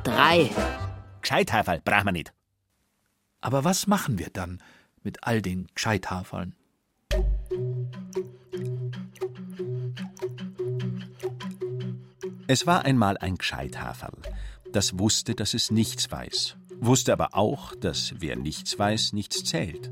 [0.04, 0.50] drei.
[1.22, 2.34] Gescheithaferl brauchen wir nicht.
[3.42, 4.60] Aber was machen wir dann
[5.04, 6.56] mit all den Gescheithaferln?
[12.48, 14.18] Es war einmal ein Gescheithaferl,
[14.72, 19.92] das wusste, dass es nichts weiß, wusste aber auch, dass wer nichts weiß, nichts zählt.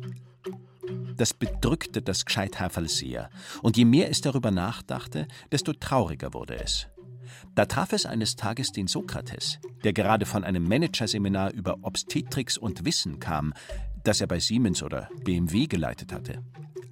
[1.22, 3.30] Das bedrückte das Gescheithaferl sehr,
[3.62, 6.88] und je mehr es darüber nachdachte, desto trauriger wurde es.
[7.54, 12.86] Da traf es eines Tages den Sokrates, der gerade von einem Managerseminar über Obstetrix und
[12.86, 13.54] Wissen kam,
[14.04, 16.42] das er bei Siemens oder BMW geleitet hatte.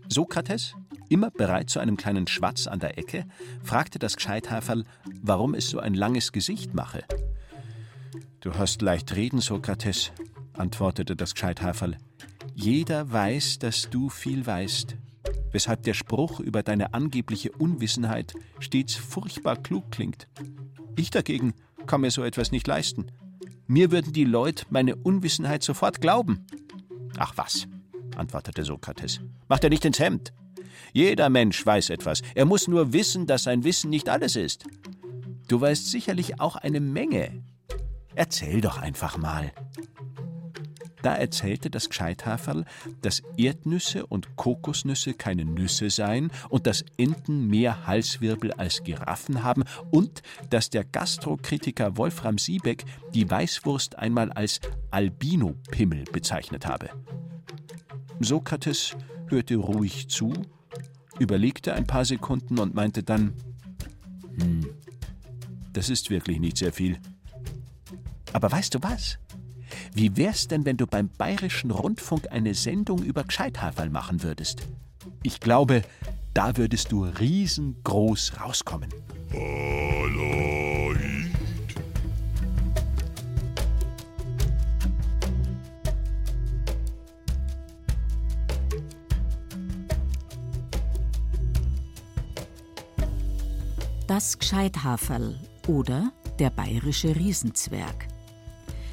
[0.08, 0.76] Sokrates,
[1.10, 3.26] immer bereit zu einem kleinen Schwatz an der Ecke,
[3.64, 4.84] fragte das Gescheithaferl,
[5.24, 7.04] warum es so ein langes Gesicht mache.
[8.42, 10.12] Du hast leicht reden, Sokrates,
[10.60, 11.98] antwortete das Gescheithaferl.
[12.56, 14.96] Jeder weiß, dass du viel weißt,
[15.52, 20.28] weshalb der Spruch über deine angebliche Unwissenheit stets furchtbar klug klingt.
[20.96, 21.54] Ich dagegen
[21.88, 23.08] kann mir so etwas nicht leisten.
[23.68, 26.46] Mir würden die Leute meine Unwissenheit sofort glauben.
[27.18, 27.68] Ach was,
[28.16, 30.34] antwortete Sokrates, mach dir nicht ins Hemd.
[30.92, 34.66] Jeder Mensch weiß etwas, er muss nur wissen, dass sein Wissen nicht alles ist.
[35.48, 37.44] Du weißt sicherlich auch eine Menge.
[38.16, 39.52] Erzähl doch einfach mal.
[41.02, 42.66] Da erzählte das Gescheithaferl,
[43.02, 49.64] dass Erdnüsse und Kokosnüsse keine Nüsse seien und dass Enten mehr Halswirbel als Giraffen haben
[49.92, 52.84] und dass der Gastrokritiker Wolfram Siebeck
[53.14, 54.60] die Weißwurst einmal als
[54.92, 56.90] Albino-Pimmel bezeichnet habe.
[58.20, 58.96] Sokrates
[59.28, 60.34] hörte ruhig zu,
[61.20, 63.34] überlegte ein paar Sekunden und meinte dann:
[64.38, 64.68] Hm,
[65.72, 67.00] das ist wirklich nicht sehr viel.
[68.34, 69.18] Aber weißt du was?
[69.94, 74.68] Wie wär's denn, wenn du beim Bayerischen Rundfunk eine Sendung über Gescheithaferl machen würdest?
[75.24, 75.84] Ich glaube,
[76.34, 78.90] da würdest du riesengroß rauskommen.
[94.08, 98.09] Das Gescheithaferl oder der bayerische Riesenzwerg.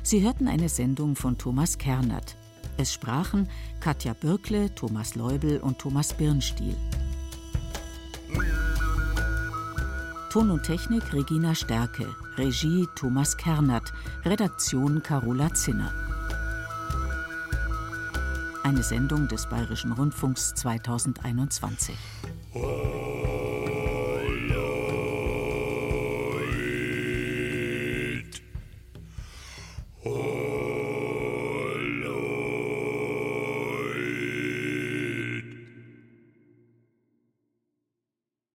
[0.07, 2.37] Sie hörten eine Sendung von Thomas Kernert.
[2.77, 3.49] Es sprachen
[3.81, 6.77] Katja Birkle, Thomas Leubel und Thomas Birnstiel.
[10.31, 13.93] Ton und Technik Regina Stärke, Regie Thomas Kernert,
[14.25, 15.93] Redaktion Carola Zinner.
[18.63, 21.97] Eine Sendung des Bayerischen Rundfunks 2021.